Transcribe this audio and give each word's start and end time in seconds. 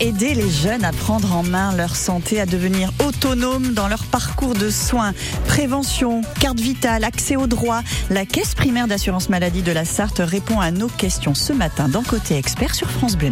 aider 0.00 0.34
les 0.34 0.50
jeunes 0.50 0.84
à 0.84 0.92
prendre 0.92 1.34
en 1.36 1.42
main 1.42 1.74
leur 1.76 1.94
santé, 1.94 2.40
à 2.40 2.46
devenir 2.46 2.90
autonomes 3.06 3.74
dans 3.74 3.88
leur 3.88 4.04
parcours 4.06 4.54
de 4.54 4.70
soins. 4.70 5.12
Prévention, 5.46 6.22
carte 6.40 6.60
vitale, 6.60 7.04
accès 7.04 7.36
aux 7.36 7.46
droits. 7.46 7.82
La 8.08 8.24
Caisse 8.24 8.54
primaire 8.54 8.88
d'assurance 8.88 9.28
maladie 9.28 9.62
de 9.62 9.72
la 9.72 9.84
Sarthe 9.84 10.22
répond 10.24 10.60
à 10.60 10.70
nos 10.70 10.88
questions 10.88 11.34
ce 11.34 11.52
matin 11.52 11.88
dans 11.88 12.02
Côté 12.02 12.36
Expert 12.36 12.74
sur 12.74 12.90
France 12.90 13.16
Bleu. 13.16 13.26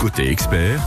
Côté 0.00 0.30
Expert, 0.30 0.80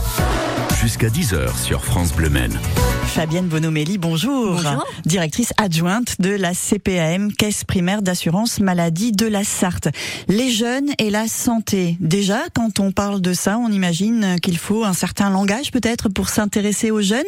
jusqu'à 0.80 1.08
10h 1.08 1.56
sur 1.62 1.84
France 1.84 2.12
Bleu 2.12 2.28
Maine. 2.28 2.58
Fabienne 3.06 3.46
Bonomelli, 3.46 3.96
bonjour. 3.96 4.56
Bonjour. 4.56 4.84
Directrice 5.06 5.54
adjointe 5.56 6.20
de 6.20 6.30
la 6.30 6.52
CPAM, 6.52 7.32
Caisse 7.32 7.64
primaire 7.64 8.02
d'assurance 8.02 8.60
maladie 8.60 9.12
de 9.12 9.26
la 9.26 9.42
Sarthe. 9.42 9.88
Les 10.28 10.50
jeunes 10.50 10.90
et 10.98 11.08
la 11.08 11.28
santé. 11.28 11.96
Déjà, 12.00 12.40
quand 12.54 12.78
on 12.78 12.92
parle 12.92 13.22
de 13.22 13.32
ça, 13.32 13.58
on 13.58 13.70
imagine 13.70 14.36
qu'il 14.42 14.58
faut 14.58 14.84
un 14.84 14.92
certain 14.92 15.30
langage 15.30 15.70
peut-être 15.72 16.10
pour 16.10 16.28
s'intéresser 16.28 16.90
aux 16.90 17.02
jeunes. 17.02 17.24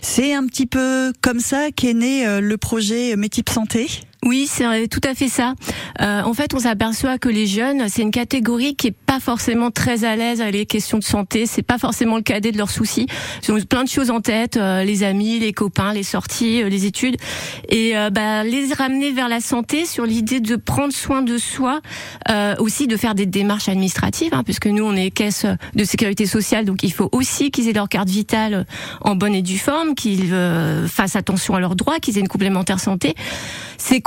C'est 0.00 0.34
un 0.34 0.46
petit 0.46 0.66
peu 0.66 1.12
comme 1.20 1.40
ça 1.40 1.72
qu'est 1.74 1.94
né 1.94 2.26
euh, 2.26 2.40
le 2.40 2.56
projet 2.56 3.16
Métip 3.16 3.48
Santé? 3.48 3.88
Oui, 4.24 4.46
c'est 4.48 4.86
tout 4.86 5.00
à 5.02 5.14
fait 5.14 5.26
ça. 5.26 5.54
Euh, 6.00 6.22
en 6.22 6.32
fait, 6.32 6.54
on 6.54 6.60
s'aperçoit 6.60 7.18
que 7.18 7.28
les 7.28 7.46
jeunes, 7.46 7.88
c'est 7.88 8.02
une 8.02 8.12
catégorie 8.12 8.76
qui 8.76 8.86
est 8.88 8.96
pas 8.96 9.18
forcément 9.18 9.72
très 9.72 10.04
à 10.04 10.14
l'aise 10.14 10.40
avec 10.40 10.54
les 10.54 10.66
questions 10.66 10.98
de 10.98 11.02
santé. 11.02 11.44
C'est 11.44 11.62
pas 11.62 11.76
forcément 11.76 12.16
le 12.16 12.22
cadet 12.22 12.52
de 12.52 12.58
leurs 12.58 12.70
soucis. 12.70 13.08
Ils 13.42 13.52
ont 13.52 13.60
plein 13.60 13.82
de 13.82 13.88
choses 13.88 14.10
en 14.10 14.20
tête, 14.20 14.56
euh, 14.56 14.84
les 14.84 15.02
amis, 15.02 15.40
les 15.40 15.52
copains, 15.52 15.92
les 15.92 16.04
sorties, 16.04 16.62
euh, 16.62 16.68
les 16.68 16.86
études, 16.86 17.16
et 17.68 17.96
euh, 17.96 18.10
bah, 18.10 18.44
les 18.44 18.72
ramener 18.72 19.10
vers 19.10 19.28
la 19.28 19.40
santé 19.40 19.84
sur 19.86 20.06
l'idée 20.06 20.38
de 20.38 20.54
prendre 20.54 20.92
soin 20.92 21.22
de 21.22 21.36
soi, 21.36 21.80
euh, 22.30 22.54
aussi 22.58 22.86
de 22.86 22.96
faire 22.96 23.16
des 23.16 23.26
démarches 23.26 23.68
administratives, 23.68 24.34
hein, 24.34 24.44
puisque 24.44 24.66
nous 24.66 24.84
on 24.84 24.94
est 24.94 25.10
caisse 25.10 25.46
de 25.74 25.84
sécurité 25.84 26.26
sociale, 26.26 26.64
donc 26.64 26.84
il 26.84 26.92
faut 26.92 27.08
aussi 27.10 27.50
qu'ils 27.50 27.68
aient 27.68 27.72
leur 27.72 27.88
carte 27.88 28.08
vitale 28.08 28.66
en 29.00 29.16
bonne 29.16 29.34
et 29.34 29.42
due 29.42 29.58
forme, 29.58 29.96
qu'ils 29.96 30.32
euh, 30.32 30.86
fassent 30.86 31.16
attention 31.16 31.54
à 31.56 31.60
leurs 31.60 31.74
droits, 31.74 31.98
qu'ils 31.98 32.18
aient 32.18 32.20
une 32.20 32.28
complémentaire 32.28 32.78
santé. 32.78 33.16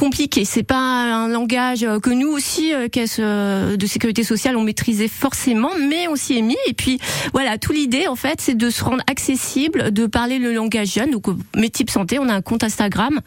Compliqué, 0.06 0.46
c'est 0.46 0.62
pas 0.62 0.78
un 0.78 1.28
langage 1.30 1.84
euh, 1.84 2.00
que 2.00 2.12
nous 2.12 2.28
aussi, 2.28 2.72
euh, 2.76 2.88
caisse 2.88 3.18
euh, 3.18 3.76
de 3.76 3.88
sécurité 3.88 4.24
sociale, 4.24 4.56
on 4.56 4.62
maîtrisait 4.62 5.08
forcément, 5.08 5.72
mais 5.90 6.08
on 6.08 6.16
s'y 6.16 6.38
est 6.38 6.44
mis. 6.44 6.56
Et 6.68 6.74
puis 6.74 7.00
voilà, 7.34 7.58
tout 7.58 7.72
l'idée 7.72 8.06
en 8.08 8.16
fait, 8.16 8.40
c'est 8.40 8.54
de 8.56 8.70
se 8.70 8.84
rendre 8.84 9.02
accessible, 9.10 9.92
de 9.92 10.06
parler 10.06 10.38
le 10.38 10.54
langage 10.54 10.94
jeune. 10.94 11.10
Donc 11.10 11.24
Métip 11.56 11.90
Santé, 11.90 12.20
on 12.20 12.30
a 12.30 12.36
un 12.36 12.42
compte 12.42 12.64
Instagram. 12.64 13.20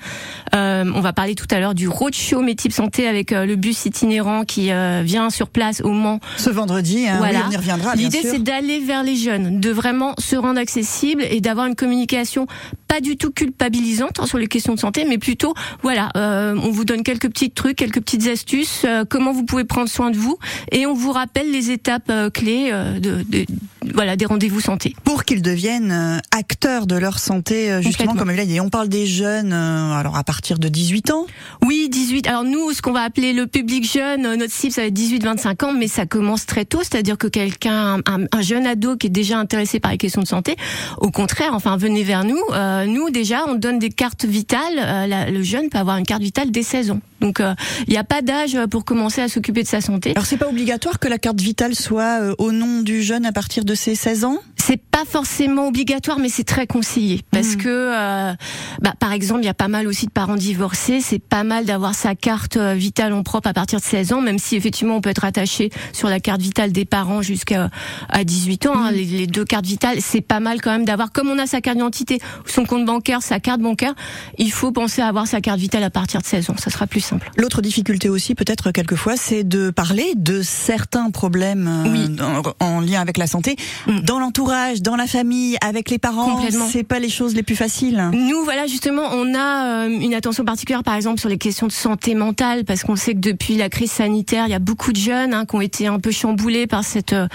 Euh, 0.54 0.84
on 0.94 1.00
va 1.00 1.12
parler 1.12 1.34
tout 1.34 1.48
à 1.50 1.58
l'heure 1.58 1.74
du 1.74 1.88
roadshow 1.88 2.42
Métip 2.42 2.70
Santé 2.70 3.08
avec 3.08 3.32
le 3.32 3.56
bus 3.56 3.84
itinérant 3.84 4.44
qui 4.44 4.70
euh, 4.70 5.02
vient 5.04 5.30
sur 5.30 5.48
place 5.48 5.80
au 5.80 5.90
Mans 5.90 6.20
Ce 6.36 6.48
vendredi, 6.48 7.08
hein, 7.08 7.14
oui, 7.14 7.30
Voilà. 7.30 7.46
on 7.48 7.50
y 7.50 7.56
reviendra 7.56 7.96
L'idée, 7.96 8.20
c'est 8.22 8.42
d'aller 8.42 8.78
vers 8.78 9.02
les 9.02 9.16
jeunes, 9.16 9.58
de 9.58 9.70
vraiment 9.70 10.14
se 10.18 10.36
rendre 10.36 10.60
accessible 10.60 11.24
et 11.28 11.40
d'avoir 11.40 11.66
une 11.66 11.74
communication 11.74 12.46
pas 12.86 13.00
du 13.00 13.16
tout 13.16 13.30
culpabilisante 13.30 14.24
sur 14.26 14.38
les 14.38 14.46
questions 14.46 14.74
de 14.74 14.78
santé, 14.80 15.04
mais 15.06 15.18
plutôt, 15.18 15.54
voilà, 15.82 16.08
euh, 16.16 16.54
on 16.68 16.72
vous 16.72 16.84
donne 16.84 17.02
quelques 17.02 17.28
petits 17.28 17.50
trucs, 17.50 17.76
quelques 17.76 18.00
petites 18.00 18.26
astuces, 18.28 18.82
euh, 18.84 19.04
comment 19.08 19.32
vous 19.32 19.44
pouvez 19.44 19.64
prendre 19.64 19.88
soin 19.88 20.10
de 20.10 20.16
vous, 20.16 20.38
et 20.72 20.86
on 20.86 20.94
vous 20.94 21.12
rappelle 21.12 21.50
les 21.50 21.70
étapes 21.70 22.10
euh, 22.10 22.30
clés 22.30 22.68
euh, 22.72 22.98
de, 23.00 23.22
de- 23.28 23.46
voilà, 23.94 24.16
des 24.16 24.26
rendez-vous 24.26 24.60
santé. 24.60 24.94
pour 25.04 25.24
qu'ils 25.24 25.40
deviennent 25.40 26.20
acteurs 26.30 26.86
de 26.86 26.94
leur 26.96 27.18
santé, 27.18 27.80
justement, 27.80 28.14
comme 28.14 28.30
il 28.30 28.38
a 28.38 28.44
dit. 28.44 28.60
On 28.60 28.68
parle 28.68 28.88
des 28.88 29.06
jeunes, 29.06 29.52
alors 29.52 30.16
à 30.16 30.24
partir 30.24 30.58
de 30.58 30.68
18 30.68 31.10
ans. 31.10 31.26
Oui, 31.64 31.88
18. 31.90 32.26
Alors 32.26 32.44
nous, 32.44 32.72
ce 32.72 32.82
qu'on 32.82 32.92
va 32.92 33.00
appeler 33.02 33.32
le 33.32 33.46
public 33.46 33.90
jeune, 33.90 34.34
notre 34.36 34.52
cible, 34.52 34.72
ça 34.74 34.82
va 34.82 34.88
être 34.88 34.94
18-25 34.98 35.64
ans, 35.64 35.72
mais 35.72 35.88
ça 35.88 36.04
commence 36.04 36.44
très 36.44 36.64
tôt, 36.66 36.80
c'est-à-dire 36.82 37.16
que 37.16 37.28
quelqu'un, 37.28 37.98
un, 38.06 38.24
un 38.30 38.42
jeune 38.42 38.66
ado 38.66 38.96
qui 38.96 39.06
est 39.06 39.10
déjà 39.10 39.38
intéressé 39.38 39.80
par 39.80 39.90
les 39.92 39.98
questions 39.98 40.22
de 40.22 40.28
santé, 40.28 40.56
au 41.00 41.10
contraire, 41.10 41.50
enfin, 41.54 41.76
venez 41.78 42.02
vers 42.02 42.24
nous. 42.24 42.40
Nous, 42.86 43.08
déjà, 43.10 43.44
on 43.48 43.54
donne 43.54 43.78
des 43.78 43.90
cartes 43.90 44.26
vitales. 44.26 44.76
La- 45.08 45.30
le 45.30 45.42
jeune 45.42 45.70
peut 45.70 45.78
avoir 45.78 45.96
une 45.96 46.04
carte 46.06 46.22
vitale 46.22 46.50
dès 46.50 46.57
16 46.62 46.90
ans. 46.92 47.00
Donc, 47.20 47.40
euh, 47.40 47.54
il 47.86 47.90
n'y 47.90 47.98
a 47.98 48.04
pas 48.04 48.22
d'âge 48.22 48.56
pour 48.70 48.84
commencer 48.84 49.20
à 49.20 49.28
s'occuper 49.28 49.62
de 49.62 49.68
sa 49.68 49.80
santé. 49.80 50.12
Alors 50.12 50.26
c'est 50.26 50.36
pas 50.36 50.48
obligatoire 50.48 50.98
que 50.98 51.08
la 51.08 51.18
carte 51.18 51.40
vitale 51.40 51.74
soit 51.74 52.22
euh, 52.22 52.34
au 52.38 52.52
nom 52.52 52.82
du 52.82 53.02
jeune 53.02 53.26
à 53.26 53.32
partir 53.32 53.64
de 53.64 53.74
ses 53.74 53.94
16 53.94 54.24
ans? 54.24 54.38
C'est 54.68 54.76
pas 54.76 55.06
forcément 55.06 55.66
obligatoire, 55.68 56.18
mais 56.18 56.28
c'est 56.28 56.44
très 56.44 56.66
conseillé 56.66 57.22
parce 57.30 57.52
Mhm. 57.52 57.56
que, 57.56 57.68
euh, 57.68 58.34
bah, 58.82 58.92
par 59.00 59.12
exemple, 59.14 59.40
il 59.40 59.46
y 59.46 59.48
a 59.48 59.54
pas 59.54 59.68
mal 59.68 59.86
aussi 59.86 60.04
de 60.04 60.10
parents 60.10 60.36
divorcés. 60.36 61.00
C'est 61.00 61.18
pas 61.18 61.42
mal 61.42 61.64
d'avoir 61.64 61.94
sa 61.94 62.14
carte 62.14 62.58
euh, 62.58 62.74
vitale 62.74 63.14
en 63.14 63.22
propre 63.22 63.48
à 63.48 63.54
partir 63.54 63.78
de 63.78 63.84
16 63.84 64.12
ans, 64.12 64.20
même 64.20 64.38
si 64.38 64.56
effectivement 64.56 64.96
on 64.96 65.00
peut 65.00 65.08
être 65.08 65.24
attaché 65.24 65.70
sur 65.94 66.10
la 66.10 66.20
carte 66.20 66.42
vitale 66.42 66.70
des 66.72 66.84
parents 66.84 67.22
jusqu'à 67.22 67.70
à 68.10 68.24
18 68.24 68.66
ans. 68.66 68.74
hein, 68.76 68.90
les, 68.90 69.06
les 69.06 69.26
deux 69.26 69.46
cartes 69.46 69.64
vitales, 69.64 70.02
c'est 70.02 70.20
pas 70.20 70.38
mal 70.38 70.60
quand 70.60 70.70
même 70.70 70.84
d'avoir. 70.84 71.12
Comme 71.12 71.28
on 71.28 71.38
a 71.38 71.46
sa 71.46 71.62
carte 71.62 71.78
d'identité, 71.78 72.20
son 72.44 72.66
compte 72.66 72.84
bancaire, 72.84 73.22
sa 73.22 73.40
carte 73.40 73.62
bancaire, 73.62 73.94
il 74.36 74.52
faut 74.52 74.70
penser 74.70 75.00
à 75.00 75.06
avoir 75.06 75.26
sa 75.26 75.40
carte 75.40 75.60
vitale 75.60 75.82
à 75.82 75.88
partir 75.90 76.20
de 76.20 76.26
16 76.26 76.50
ans. 76.50 76.56
Ça 76.58 76.68
sera 76.70 76.86
plus 76.86 77.00
simple. 77.00 77.30
L'autre 77.38 77.62
difficulté 77.62 78.10
aussi, 78.10 78.34
peut-être 78.34 78.70
quelquefois, 78.70 79.16
c'est 79.16 79.44
de 79.44 79.70
parler 79.70 80.12
de 80.14 80.42
certains 80.42 81.10
problèmes 81.10 81.66
euh, 81.86 81.90
Oui. 81.90 82.16
en, 82.60 82.66
en 82.66 82.80
lien 82.80 83.00
avec 83.00 83.16
la 83.16 83.26
santé 83.26 83.56
Mm. 83.86 84.00
dans 84.00 84.18
l'entourage, 84.18 84.57
dans 84.80 84.96
la 84.96 85.06
famille, 85.06 85.56
avec 85.60 85.90
les 85.90 85.98
parents. 85.98 86.40
C'est 86.70 86.82
pas 86.82 86.98
les 86.98 87.08
choses 87.08 87.34
les 87.34 87.42
plus 87.42 87.56
faciles. 87.56 88.10
Nous, 88.12 88.44
voilà, 88.44 88.66
justement, 88.66 89.08
on 89.12 89.34
a 89.34 89.84
euh, 89.84 89.88
une 89.88 90.14
attention 90.14 90.44
particulière, 90.44 90.82
par 90.82 90.94
exemple, 90.94 91.20
sur 91.20 91.28
les 91.28 91.38
questions 91.38 91.66
de 91.66 91.72
santé 91.72 92.14
mentale, 92.14 92.64
parce 92.64 92.82
qu'on 92.82 92.96
sait 92.96 93.14
que 93.14 93.20
depuis 93.20 93.56
la 93.56 93.68
crise 93.68 93.92
sanitaire, 93.92 94.46
il 94.46 94.50
y 94.50 94.54
a 94.54 94.58
beaucoup 94.58 94.92
de 94.92 94.98
jeunes 94.98 95.34
hein, 95.34 95.44
qui 95.46 95.56
ont 95.56 95.60
été 95.60 95.86
un 95.86 95.98
peu 95.98 96.10
chamboulés 96.10 96.66
par 96.66 96.84
cette 96.84 97.12
euh, 97.12 97.28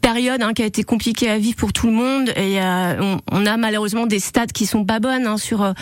période 0.00 0.42
hein, 0.42 0.52
qui 0.52 0.62
a 0.62 0.66
été 0.66 0.82
compliquée 0.82 1.30
à 1.30 1.38
vivre 1.38 1.56
pour 1.56 1.72
tout 1.72 1.86
le 1.86 1.92
monde. 1.92 2.30
Et 2.36 2.60
euh, 2.60 3.00
on, 3.00 3.18
on 3.32 3.46
a 3.46 3.56
malheureusement 3.56 4.06
des 4.06 4.18
stats 4.18 4.46
qui 4.46 4.66
sont 4.66 4.84
pas 4.84 5.00
bonnes 5.00 5.26
hein, 5.26 5.36
sur 5.36 5.62
euh, 5.62 5.72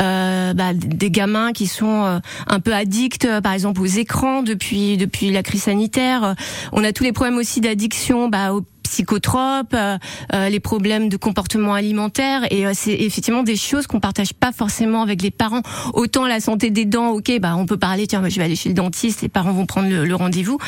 euh, 0.00 0.54
bah, 0.54 0.72
des 0.74 1.10
gamins 1.10 1.52
qui 1.52 1.66
sont 1.66 2.04
euh, 2.04 2.18
un 2.46 2.60
peu 2.60 2.74
addicts, 2.74 3.26
par 3.42 3.52
exemple, 3.52 3.80
aux 3.80 3.86
écrans 3.86 4.42
depuis 4.42 4.96
depuis 4.96 5.30
la 5.30 5.42
crise 5.42 5.64
sanitaire. 5.64 6.34
On 6.72 6.84
a 6.84 6.92
tous 6.92 7.04
les 7.04 7.12
problèmes 7.12 7.36
aussi 7.36 7.60
d'addiction 7.60 8.28
bah, 8.28 8.52
aux 8.52 8.62
psychotropes, 8.88 9.74
euh, 9.74 9.98
euh, 10.34 10.48
les 10.48 10.60
problèmes 10.60 11.08
de 11.08 11.16
comportement 11.16 11.74
alimentaire 11.74 12.42
et 12.50 12.66
euh, 12.66 12.72
c'est 12.74 12.92
effectivement 12.92 13.42
des 13.42 13.56
choses 13.56 13.86
qu'on 13.86 14.00
partage 14.00 14.32
pas 14.34 14.52
forcément 14.52 15.02
avec 15.02 15.22
les 15.22 15.30
parents. 15.30 15.62
Autant 15.94 16.26
la 16.26 16.40
santé 16.40 16.70
des 16.70 16.84
dents, 16.84 17.08
ok, 17.10 17.38
bah 17.40 17.54
on 17.56 17.66
peut 17.66 17.76
parler, 17.78 18.06
tiens, 18.06 18.20
bah, 18.20 18.28
je 18.28 18.36
vais 18.36 18.44
aller 18.44 18.56
chez 18.56 18.68
le 18.68 18.74
dentiste, 18.74 19.22
les 19.22 19.28
parents 19.28 19.52
vont 19.52 19.66
prendre 19.66 19.88
le, 19.88 20.04
le 20.04 20.14
rendez-vous. 20.14 20.58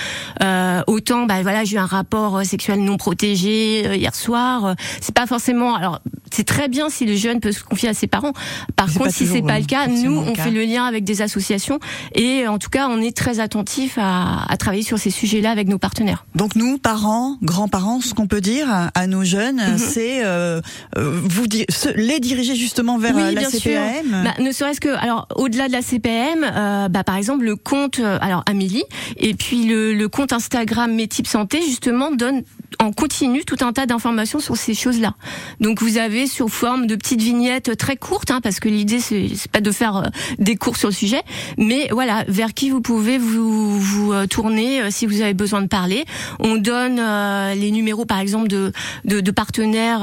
Euh, 0.43 0.83
autant, 0.87 1.27
bah 1.27 1.43
voilà, 1.43 1.65
j'ai 1.65 1.77
eu 1.77 1.79
un 1.79 1.87
rapport 1.87 2.39
euh, 2.39 2.45
sexuel 2.45 2.83
non 2.85 2.97
protégé 2.97 3.85
euh, 3.87 3.97
hier 3.97 4.15
soir. 4.15 4.65
euh, 4.67 4.75
c'est 5.01 5.15
pas 5.15 5.27
forcément. 5.27 5.75
Alors 5.75 6.01
c'est 6.31 6.45
très 6.47 6.69
bien 6.69 6.91
si 6.91 7.07
le 7.07 7.17
jeune 7.17 7.41
peut 7.41 7.53
se 7.53 7.63
confier 7.65 7.89
à 7.89 7.95
ses 7.95 8.07
parents. 8.07 8.33
Par 8.77 8.93
contre, 8.93 9.13
si 9.13 9.27
c'est 9.27 9.43
pas 9.43 9.59
le 9.59 9.65
cas, 9.65 9.87
nous 9.87 10.17
on 10.19 10.33
cas. 10.33 10.45
fait 10.45 10.51
le 10.51 10.63
lien 10.65 10.85
avec 10.85 11.05
des 11.05 11.23
associations 11.23 11.79
et 12.15 12.43
euh, 12.45 12.51
en 12.51 12.59
tout 12.59 12.69
cas 12.71 12.89
on 12.89 13.01
est 13.01 13.17
très 13.17 13.41
attentif 13.41 13.99
à, 14.01 14.45
à 14.49 14.57
travailler 14.57 14.83
sur 14.83 14.99
ces 14.99 15.11
sujets-là 15.11 15.51
avec 15.51 15.69
nos 15.69 15.79
partenaires. 15.79 16.27
Donc 16.35 16.55
nous, 16.55 16.79
parents, 16.79 17.37
grands-parents, 17.43 18.01
ce 18.09 18.15
qu'on 18.15 18.27
peut 18.27 18.41
dire 18.41 18.67
à, 18.71 18.91
à 18.95 19.07
nos 19.07 19.23
jeunes, 19.25 19.57
Mhm. 19.61 19.79
c'est 19.79 20.25
euh, 20.25 20.61
euh, 20.97 21.21
vous 21.23 21.45
se- 21.69 21.95
les 21.97 22.19
diriger 22.21 22.55
justement 22.57 22.99
vers 22.99 23.15
Oui, 23.15 23.23
euh, 23.23 23.33
la 23.33 23.41
bien 23.41 23.51
sûr. 23.51 23.61
CPAM. 23.61 24.25
Bah, 24.25 24.35
ne 24.43 24.51
serait-ce 24.53 24.81
que, 24.81 24.89
alors, 24.89 25.29
au-delà 25.37 25.69
de 25.69 25.73
la 25.73 25.83
CPM, 25.83 26.45
euh, 26.45 26.89
bah, 26.89 27.05
par 27.05 27.17
exemple, 27.17 27.45
le 27.45 27.57
compte, 27.57 28.01
euh, 28.01 28.19
alors 28.21 28.43
Amélie, 28.47 28.85
et 29.17 29.35
puis 29.35 29.65
le, 29.65 29.93
le 29.95 30.09
compte 30.09 30.33
Instagram 30.33 30.93
Métip 30.95 31.27
Santé, 31.27 31.61
justement, 31.67 32.11
donne 32.11 32.43
en 32.79 32.93
continu 32.93 33.45
tout 33.45 33.57
un 33.61 33.73
tas 33.73 33.87
d'informations 33.87 34.41
sur 34.41 34.57
ces 34.57 34.75
choses-là. 34.75 35.15
Donc, 35.61 35.81
vous 35.83 35.99
avez 35.99 36.27
sous 36.27 36.49
forme 36.49 36.87
de 36.87 36.97
petites 36.97 37.21
vignettes 37.21 37.77
très 37.77 37.97
courtes, 37.97 38.31
hein, 38.31 38.41
parce 38.43 38.61
que 38.61 38.69
l'idée, 38.69 39.01
c'est 39.01 39.51
pas 39.51 39.61
de 39.61 39.71
faire 39.71 39.97
euh, 39.97 40.03
des 40.39 40.57
cours 40.57 40.77
sur 40.77 40.89
le 40.89 40.95
sujet, 40.95 41.23
mais 41.57 41.89
voilà, 41.91 42.25
vers 42.29 42.55
qui 42.55 42.71
vous 42.71 42.81
pouvez 42.81 43.19
vous, 43.19 43.81
vous 43.81 44.13
euh, 44.13 44.27
tourner 44.27 44.83
euh, 44.83 44.89
si 44.91 45.07
vous 45.07 45.21
avez 45.23 45.35
besoin 45.35 45.63
de 45.63 45.67
parler. 45.67 46.05
On 46.39 46.57
donne 46.57 47.01
les 47.55 47.71
numéros, 47.71 48.05
par 48.05 48.19
exemple, 48.19 48.49
de, 48.49 48.73
de, 49.05 49.21
de 49.21 49.31
partenaires. 49.31 50.01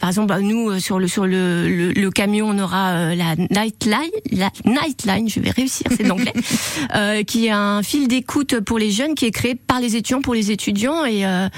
par 0.00 0.08
exemple, 0.08 0.34
nous, 0.40 0.78
sur 0.78 0.98
le 0.98 1.08
sur 1.08 1.26
le, 1.26 1.92
le, 1.92 2.10
camion, 2.10 2.48
on 2.48 2.58
aura 2.58 3.14
la 3.14 3.36
Nightline, 3.36 4.10
la 4.30 4.50
Nightline, 4.64 5.28
je 5.28 5.40
vais 5.40 5.50
réussir, 5.50 5.86
c'est 5.96 6.04
l'anglais, 6.04 6.32
qui 7.26 7.46
est 7.46 7.50
un 7.50 7.82
fil 7.82 8.08
d'écoute 8.08 8.60
pour 8.60 8.78
les 8.78 8.90
jeunes 8.90 9.14
qui 9.14 9.26
est 9.26 9.30
créé 9.30 9.54
par 9.54 9.80
les 9.80 9.96
étudiants 9.96 10.22
pour 10.22 10.34
les 10.34 10.50
étudiants 10.50 11.04
et 11.04 11.24
euh, 11.26 11.48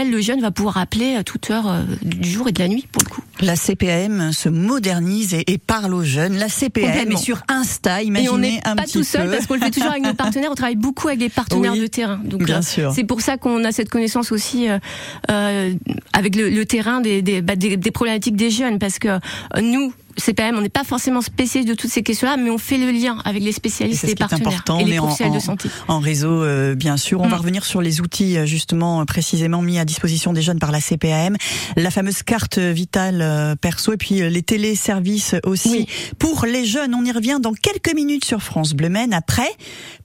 auquel 0.00 0.10
le 0.10 0.20
jeune 0.20 0.40
va 0.40 0.50
pouvoir 0.50 0.78
appeler 0.78 1.14
à 1.14 1.24
toute 1.24 1.50
heure 1.50 1.68
euh, 1.68 1.82
du 2.02 2.28
jour 2.28 2.48
et 2.48 2.52
de 2.52 2.58
la 2.58 2.68
nuit, 2.68 2.86
pour 2.90 3.02
le 3.02 3.10
coup. 3.10 3.22
La 3.40 3.56
CPM 3.56 4.32
se 4.32 4.48
modernise 4.48 5.34
et, 5.34 5.58
parle 5.58 5.94
aux 5.94 6.02
jeunes. 6.02 6.36
La 6.36 6.48
CPM 6.48 7.12
est 7.12 7.16
sur 7.16 7.42
Insta, 7.48 8.02
imaginez 8.02 8.26
et 8.26 8.30
on 8.30 8.38
n'est 8.38 8.60
pas 8.60 8.86
tout 8.90 9.02
seul 9.02 9.30
parce 9.30 9.46
qu'on 9.46 9.54
le 9.54 9.60
fait 9.60 9.70
toujours 9.70 9.90
avec 9.90 10.02
nos 10.02 10.14
partenaires. 10.14 10.50
On 10.50 10.54
travaille 10.54 10.76
beaucoup 10.76 11.08
avec 11.08 11.20
les 11.20 11.28
partenaires 11.28 11.76
de 11.76 11.86
terrain. 11.86 12.20
Donc, 12.24 12.44
bien 12.44 12.62
sûr. 12.62 12.92
C'est 12.94 13.04
pour 13.04 13.20
ça 13.20 13.36
qu'on 13.36 13.64
a 13.64 13.72
cette 13.72 13.88
connaissance 13.88 14.32
aussi 14.32 14.68
euh, 14.68 15.74
avec 16.12 16.36
le, 16.36 16.64
terrain 16.64 17.00
des, 17.00 17.22
des, 17.22 17.42
bah, 17.42 17.56
des, 17.56 17.76
des, 17.76 17.90
problématiques 17.90 18.36
des 18.36 18.50
jeunes 18.50 18.78
parce 18.78 18.98
que 18.98 19.18
nous, 19.60 19.92
CPM, 20.20 20.56
on 20.56 20.60
n'est 20.60 20.68
pas 20.68 20.84
forcément 20.84 21.20
spécialiste 21.20 21.68
de 21.68 21.74
toutes 21.74 21.90
ces 21.90 22.02
questions-là, 22.02 22.36
mais 22.36 22.50
on 22.50 22.58
fait 22.58 22.78
le 22.78 22.90
lien 22.90 23.18
avec 23.24 23.42
les 23.42 23.52
spécialistes 23.52 24.04
et, 24.04 24.08
les 24.08 24.14
partenaires 24.14 24.64
et 24.78 24.84
les 24.84 24.96
professionnels 24.96 25.34
de 25.34 25.42
santé. 25.42 25.68
En 25.88 25.98
réseau, 25.98 26.42
euh, 26.42 26.74
bien 26.74 26.96
sûr. 26.96 27.20
On 27.20 27.28
va 27.28 27.36
mm. 27.36 27.40
revenir 27.40 27.64
sur 27.64 27.82
les 27.82 28.00
outils 28.00 28.38
euh, 28.38 28.46
justement 28.46 29.04
précisément 29.06 29.62
mis 29.62 29.78
à 29.78 29.84
disposition 29.84 30.32
des 30.32 30.42
jeunes 30.42 30.58
par 30.58 30.70
la 30.70 30.80
CPAM, 30.80 31.36
la 31.76 31.90
fameuse 31.90 32.22
carte 32.22 32.58
vitale 32.58 33.20
euh, 33.22 33.56
perso 33.56 33.92
et 33.92 33.96
puis 33.96 34.16
les 34.28 34.42
téléservices 34.42 35.34
aussi 35.44 35.86
pour 36.18 36.46
les 36.46 36.64
jeunes. 36.64 36.94
On 36.94 37.04
y 37.04 37.12
revient 37.12 37.38
dans 37.40 37.52
quelques 37.52 37.94
minutes 37.94 38.24
sur 38.24 38.42
France 38.42 38.74
Bleu 38.74 38.88
Maine. 38.88 39.12
Après, 39.12 39.50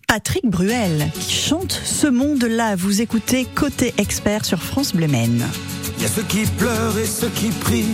Patrick 0.07 0.45
Bruel 0.45 1.09
qui 1.19 1.33
chante 1.33 1.79
ce 1.83 2.07
monde-là. 2.07 2.75
Vous 2.75 3.01
écoutez 3.01 3.45
Côté 3.45 3.93
Expert 3.97 4.45
sur 4.45 4.61
France 4.61 4.93
Bleu 4.93 5.07
Maine. 5.07 5.45
Il 5.97 6.03
y 6.03 6.05
a 6.05 6.09
ceux 6.09 6.23
qui 6.23 6.45
pleurent 6.45 6.97
et 6.97 7.05
ceux 7.05 7.29
qui 7.29 7.47
prient, 7.47 7.85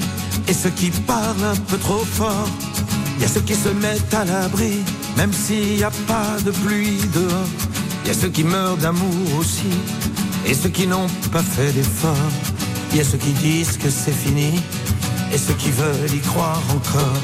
et 0.52 0.54
ceux 0.54 0.70
qui 0.72 0.92
parlent 1.08 1.46
un 1.46 1.56
peu 1.70 1.78
trop 1.78 2.04
fort. 2.04 2.50
Il 3.16 3.22
y 3.22 3.26
a 3.26 3.30
ceux 3.30 3.40
qui 3.40 3.56
se 3.56 3.70
mettent 3.70 4.14
à 4.14 4.26
l'abri, 4.26 4.84
même 5.16 5.32
s'il 5.32 5.78
n'y 5.78 5.84
a 5.84 5.92
pas 6.08 6.32
de 6.46 6.52
pluie 6.52 7.00
dehors. 7.14 7.52
Il 8.04 8.08
y 8.10 8.12
a 8.12 8.14
ceux 8.14 8.28
qui 8.28 8.44
meurent 8.44 8.76
d'amour 8.76 9.28
aussi, 9.40 9.74
et 10.46 10.54
ceux 10.54 10.68
qui 10.68 10.88
n'ont 10.88 11.08
pas 11.32 11.42
fait 11.42 11.72
d'effort. 11.72 12.34
Il 12.92 12.98
y 12.98 13.00
a 13.00 13.06
ceux 13.06 13.18
qui 13.18 13.32
disent 13.32 13.78
que 13.78 13.90
c'est 13.90 14.18
fini, 14.26 14.52
et 15.34 15.38
ceux 15.38 15.54
qui 15.54 15.72
veulent 15.72 16.14
y 16.14 16.20
croire 16.20 16.62
encore. 16.76 17.24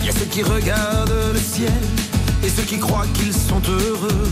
Il 0.00 0.06
y 0.06 0.08
a 0.08 0.12
ceux 0.12 0.30
qui 0.34 0.42
regardent 0.42 1.30
le 1.32 1.38
ciel, 1.38 1.82
et 2.42 2.48
ceux 2.48 2.64
qui 2.64 2.78
croient 2.78 3.10
qu'ils 3.14 3.32
sont 3.32 3.62
heureux. 3.68 4.28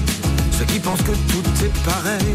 Ceux 0.58 0.64
qui 0.64 0.80
pensent 0.80 1.02
que 1.02 1.16
tout 1.30 1.64
est 1.64 1.76
pareil 1.84 2.34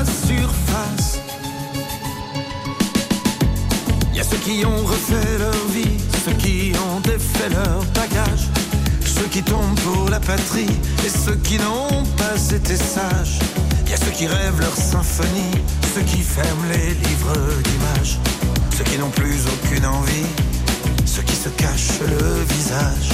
Ceux 4.29 4.37
qui 4.37 4.65
ont 4.65 4.85
refait 4.85 5.37
leur 5.39 5.67
vie, 5.73 5.97
ceux 6.23 6.31
qui 6.33 6.71
ont 6.77 6.99
défait 7.01 7.49
leur 7.49 7.83
bagage, 7.93 8.47
ceux 9.03 9.27
qui 9.27 9.43
tombent 9.43 9.79
pour 9.81 10.09
la 10.09 10.19
patrie 10.19 10.69
et 11.05 11.09
ceux 11.09 11.35
qui 11.35 11.57
n'ont 11.57 12.03
pas 12.17 12.55
été 12.55 12.75
sages. 12.77 13.39
Y 13.89 13.93
a 13.93 13.97
ceux 13.97 14.11
qui 14.11 14.27
rêvent 14.27 14.59
leur 14.59 14.75
symphonie, 14.75 15.57
ceux 15.93 16.01
qui 16.01 16.19
ferment 16.19 16.65
les 16.71 16.93
livres 16.93 17.33
d'images, 17.63 18.19
ceux 18.77 18.85
qui 18.85 18.97
n'ont 18.97 19.09
plus 19.09 19.41
aucune 19.47 19.85
envie, 19.85 20.29
ceux 21.05 21.23
qui 21.23 21.35
se 21.35 21.49
cachent 21.49 21.99
le 21.99 22.43
visage. 22.53 23.09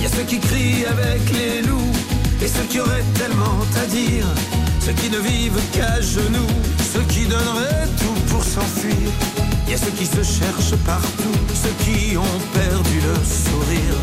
Y 0.00 0.06
a 0.06 0.08
ceux 0.08 0.24
qui 0.24 0.38
crient 0.38 0.86
avec 0.86 1.20
les 1.32 1.62
loups 1.62 1.92
et 2.40 2.46
ceux 2.46 2.64
qui 2.68 2.80
auraient 2.80 3.04
tellement 3.18 3.58
à 3.82 3.86
dire, 3.86 4.26
ceux 4.80 4.92
qui 4.92 5.10
ne 5.10 5.18
vivent 5.18 5.60
qu'à 5.72 6.00
genoux, 6.00 6.52
ceux 6.92 7.02
qui 7.02 7.26
donneraient 7.26 7.88
tout 7.98 8.20
pour 8.28 8.42
s'enfuir. 8.42 9.10
Il 9.66 9.72
y 9.72 9.74
a 9.74 9.78
ceux 9.78 9.92
qui 9.92 10.06
se 10.06 10.22
cherchent 10.22 10.76
partout, 10.84 11.38
ceux 11.54 11.74
qui 11.84 12.16
ont 12.16 12.40
perdu 12.52 13.00
le 13.00 13.14
sourire. 13.24 13.96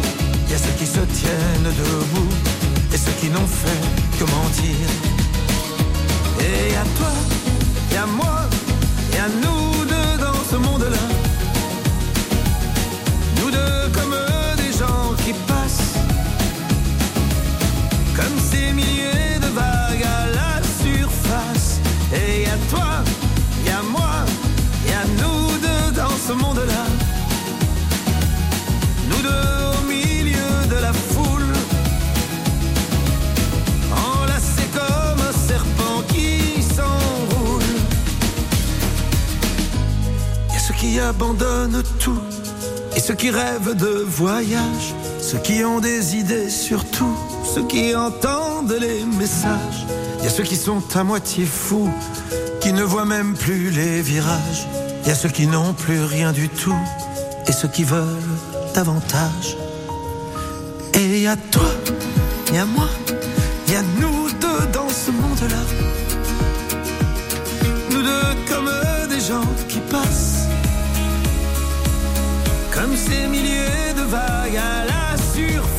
Il 0.46 0.52
y 0.52 0.56
a 0.56 0.58
ceux 0.58 0.76
qui 0.80 0.86
se 0.86 1.02
tiennent 1.20 1.72
debout 1.84 2.30
et 2.94 2.98
ceux 2.98 3.12
qui 3.20 3.30
n'ont 3.30 3.48
fait 3.48 3.84
que 4.18 4.24
mentir. 4.24 4.88
Et 6.40 6.76
à 6.76 6.84
toi, 6.98 7.14
et 7.92 7.98
à 7.98 8.06
moi, 8.06 8.40
et 9.14 9.20
à 9.20 9.28
nous 9.28 9.86
deux 9.86 10.24
dans 10.24 10.42
ce 10.50 10.56
monde-là. 10.56 11.04
Nous 13.42 13.52
deux 13.52 13.90
comme 13.94 14.16
des 14.58 14.72
gens 14.78 15.14
qui 15.26 15.34
passent, 15.34 15.57
abandonnent 41.08 41.84
tout 42.00 42.20
et 42.96 43.00
ceux 43.00 43.14
qui 43.14 43.30
rêvent 43.30 43.76
de 43.76 44.04
voyage, 44.06 44.94
ceux 45.22 45.38
qui 45.38 45.64
ont 45.64 45.80
des 45.80 46.18
idées 46.18 46.50
sur 46.50 46.84
tout, 46.84 47.18
ceux 47.56 47.66
qui 47.66 47.96
entendent 47.96 48.76
les 48.78 49.06
messages. 49.06 49.86
Il 50.20 50.26
y 50.26 50.28
a 50.28 50.30
ceux 50.30 50.44
qui 50.44 50.58
sont 50.58 50.84
à 50.96 51.04
moitié 51.06 51.46
fous, 51.46 51.90
qui 52.60 52.74
ne 52.74 52.84
voient 52.84 53.06
même 53.06 53.36
plus 53.36 53.70
les 53.70 54.02
virages. 54.02 54.68
Il 55.04 55.08
y 55.08 55.12
a 55.12 55.16
ceux 55.16 55.30
qui 55.30 55.48
n'ont 55.48 55.74
plus 55.74 56.04
rien 56.04 56.34
du 56.34 56.50
tout 56.50 56.82
et 57.48 57.54
ceux 57.54 57.70
qui 57.70 57.86
veulent 57.86 58.36
davantage. 58.76 59.56
Et 60.94 61.22
il 61.22 61.38
toi, 61.52 61.72
il 62.50 62.56
y 62.56 62.66
moi, 62.66 62.90
il 63.68 63.74
y 63.74 63.78
nous 64.02 64.30
deux 64.42 64.68
dans 64.74 64.90
ce 64.90 65.12
monde-là. 65.12 66.07
Ces 72.96 73.28
milliers 73.28 73.94
de 73.96 74.04
vagues 74.04 74.58
à 74.58 74.86
la 74.86 75.18
surface. 75.34 75.77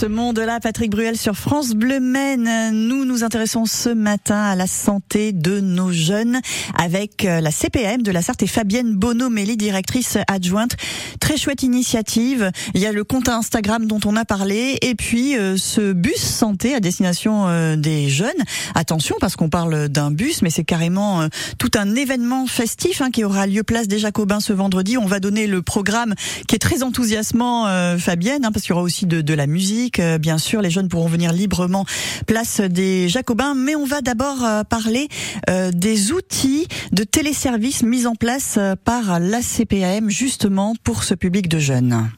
Ce 0.00 0.06
monde-là, 0.06 0.60
Patrick 0.60 0.90
Bruel 0.90 1.18
sur 1.18 1.36
France 1.36 1.72
Bleu 1.74 2.00
Maine. 2.00 2.48
Nous 2.72 3.04
nous 3.04 3.22
intéressons 3.22 3.66
ce 3.66 3.90
matin 3.90 4.40
à 4.40 4.56
la 4.56 4.66
santé 4.66 5.32
de 5.32 5.60
nos 5.60 5.92
jeunes 5.92 6.40
avec 6.74 7.26
euh, 7.26 7.42
la 7.42 7.50
CPM 7.50 8.00
de 8.00 8.10
la 8.10 8.22
Sarthe 8.22 8.42
et 8.42 8.46
Fabienne 8.46 8.94
Bono-Méli, 8.94 9.58
directrice 9.58 10.16
adjointe. 10.26 10.74
Très 11.20 11.36
chouette 11.36 11.64
initiative. 11.64 12.50
Il 12.72 12.80
y 12.80 12.86
a 12.86 12.92
le 12.92 13.04
compte 13.04 13.28
Instagram 13.28 13.84
dont 13.84 14.00
on 14.06 14.16
a 14.16 14.24
parlé 14.24 14.78
et 14.80 14.94
puis 14.94 15.36
euh, 15.36 15.58
ce 15.58 15.92
bus 15.92 16.16
santé 16.16 16.74
à 16.74 16.80
destination 16.80 17.48
euh, 17.48 17.76
des 17.76 18.08
jeunes. 18.08 18.30
Attention 18.74 19.16
parce 19.20 19.36
qu'on 19.36 19.50
parle 19.50 19.90
d'un 19.90 20.10
bus, 20.10 20.40
mais 20.40 20.48
c'est 20.48 20.64
carrément 20.64 21.28
tout 21.58 21.72
un 21.76 21.94
événement 21.94 22.46
festif 22.46 23.02
hein, 23.02 23.10
qui 23.10 23.22
aura 23.22 23.46
lieu 23.46 23.64
place 23.64 23.86
des 23.86 23.98
Jacobins 23.98 24.40
ce 24.40 24.54
vendredi. 24.54 24.96
On 24.96 25.04
va 25.04 25.20
donner 25.20 25.46
le 25.46 25.60
programme 25.60 26.14
qui 26.48 26.54
est 26.54 26.58
très 26.58 26.82
enthousiasmant, 26.82 27.66
Fabienne, 27.98 28.46
hein, 28.46 28.52
parce 28.52 28.64
qu'il 28.64 28.70
y 28.70 28.72
aura 28.72 28.82
aussi 28.82 29.04
de, 29.04 29.20
de 29.20 29.34
la 29.34 29.46
musique 29.46 29.89
euh, 29.98 30.18
bien 30.18 30.38
sûr, 30.38 30.62
les 30.62 30.70
jeunes 30.70 30.88
pourront 30.88 31.08
venir 31.08 31.32
librement 31.32 31.84
place 32.26 32.60
des 32.60 33.08
Jacobins. 33.08 33.54
Mais 33.54 33.76
on 33.76 33.84
va 33.84 34.00
d'abord 34.00 34.44
euh, 34.44 34.62
parler 34.64 35.08
euh, 35.48 35.70
des 35.72 36.12
outils 36.12 36.66
de 36.92 37.04
téléservice 37.04 37.82
mis 37.82 38.06
en 38.06 38.14
place 38.14 38.58
par 38.84 39.18
la 39.20 39.40
CPAM 39.40 40.10
justement 40.10 40.74
pour 40.84 41.04
ce 41.04 41.14
public 41.14 41.48
de 41.48 41.58
jeunes. 41.58 42.10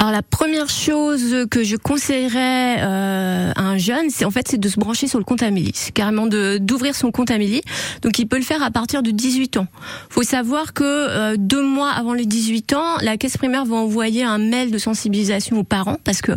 Alors 0.00 0.12
la 0.12 0.22
première 0.22 0.68
chose 0.68 1.46
que 1.50 1.64
je 1.64 1.76
conseillerais 1.76 2.76
euh, 2.78 3.52
à 3.56 3.62
un 3.62 3.78
jeune, 3.78 4.10
c'est 4.10 4.24
en 4.24 4.30
fait 4.30 4.46
c'est 4.48 4.60
de 4.60 4.68
se 4.68 4.78
brancher 4.78 5.08
sur 5.08 5.18
le 5.18 5.24
compte 5.24 5.42
Amélie, 5.42 5.72
c'est 5.74 5.92
carrément 5.92 6.26
de 6.26 6.58
d'ouvrir 6.58 6.94
son 6.94 7.10
compte 7.10 7.32
Amélie. 7.32 7.62
Donc 8.02 8.18
il 8.20 8.26
peut 8.26 8.36
le 8.36 8.44
faire 8.44 8.62
à 8.62 8.70
partir 8.70 9.02
de 9.02 9.10
18 9.10 9.56
ans. 9.56 9.66
Faut 10.08 10.22
savoir 10.22 10.72
que 10.72 10.84
euh, 10.84 11.36
deux 11.36 11.62
mois 11.62 11.90
avant 11.90 12.14
les 12.14 12.26
18 12.26 12.74
ans, 12.74 12.96
la 13.02 13.16
caisse 13.16 13.36
primaire 13.36 13.64
va 13.64 13.74
envoyer 13.74 14.22
un 14.22 14.38
mail 14.38 14.70
de 14.70 14.78
sensibilisation 14.78 15.58
aux 15.58 15.64
parents 15.64 15.96
parce 16.04 16.22
que 16.22 16.32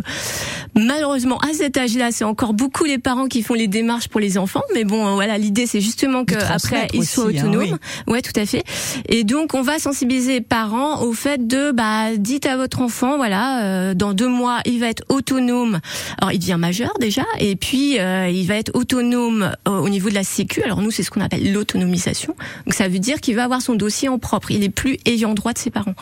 malheureusement 0.74 1.38
à 1.38 1.52
cet 1.52 1.76
âge-là, 1.76 2.10
c'est 2.10 2.24
encore 2.24 2.54
beaucoup 2.54 2.84
les 2.84 2.98
parents 2.98 3.26
qui 3.26 3.42
font 3.42 3.54
les 3.54 3.68
démarches 3.68 4.08
pour 4.08 4.18
les 4.18 4.38
enfants. 4.38 4.62
Mais 4.74 4.82
bon, 4.82 5.06
euh, 5.06 5.14
voilà, 5.14 5.38
l'idée 5.38 5.66
c'est 5.66 5.80
justement 5.80 6.24
que 6.24 6.34
après 6.34 6.88
ils 6.94 7.06
soient 7.06 7.26
hein, 7.26 7.46
autonomes. 7.46 7.78
Ouais, 8.08 8.22
tout 8.22 8.38
à 8.38 8.44
fait. 8.44 8.64
Et 9.08 9.22
donc 9.22 9.54
on 9.54 9.62
va 9.62 9.78
sensibiliser 9.78 10.32
les 10.32 10.40
parents 10.40 11.02
au 11.02 11.12
fait 11.12 11.46
de 11.46 11.70
bah 11.70 12.16
dites 12.16 12.46
à 12.46 12.56
votre 12.56 12.80
enfant 12.80 13.18
voilà, 13.22 13.62
euh, 13.62 13.94
dans 13.94 14.14
deux 14.14 14.26
mois, 14.26 14.62
il 14.64 14.80
va 14.80 14.88
être 14.88 15.04
autonome. 15.08 15.78
Alors, 16.18 16.32
il 16.32 16.40
devient 16.40 16.56
majeur 16.58 16.92
déjà, 16.98 17.22
et 17.38 17.54
puis 17.54 18.00
euh, 18.00 18.28
il 18.28 18.48
va 18.48 18.56
être 18.56 18.72
autonome 18.74 19.54
euh, 19.68 19.78
au 19.78 19.88
niveau 19.88 20.08
de 20.08 20.14
la 20.14 20.24
Sécu. 20.24 20.60
Alors 20.64 20.82
nous, 20.82 20.90
c'est 20.90 21.04
ce 21.04 21.12
qu'on 21.12 21.20
appelle 21.20 21.52
l'autonomisation. 21.52 22.34
Donc 22.66 22.74
ça 22.74 22.88
veut 22.88 22.98
dire 22.98 23.20
qu'il 23.20 23.36
va 23.36 23.44
avoir 23.44 23.62
son 23.62 23.76
dossier 23.76 24.08
en 24.08 24.18
propre. 24.18 24.50
Il 24.50 24.64
est 24.64 24.70
plus 24.70 24.98
ayant 25.06 25.34
droit 25.34 25.52
de 25.52 25.58
ses 25.58 25.70
parents. 25.70 25.94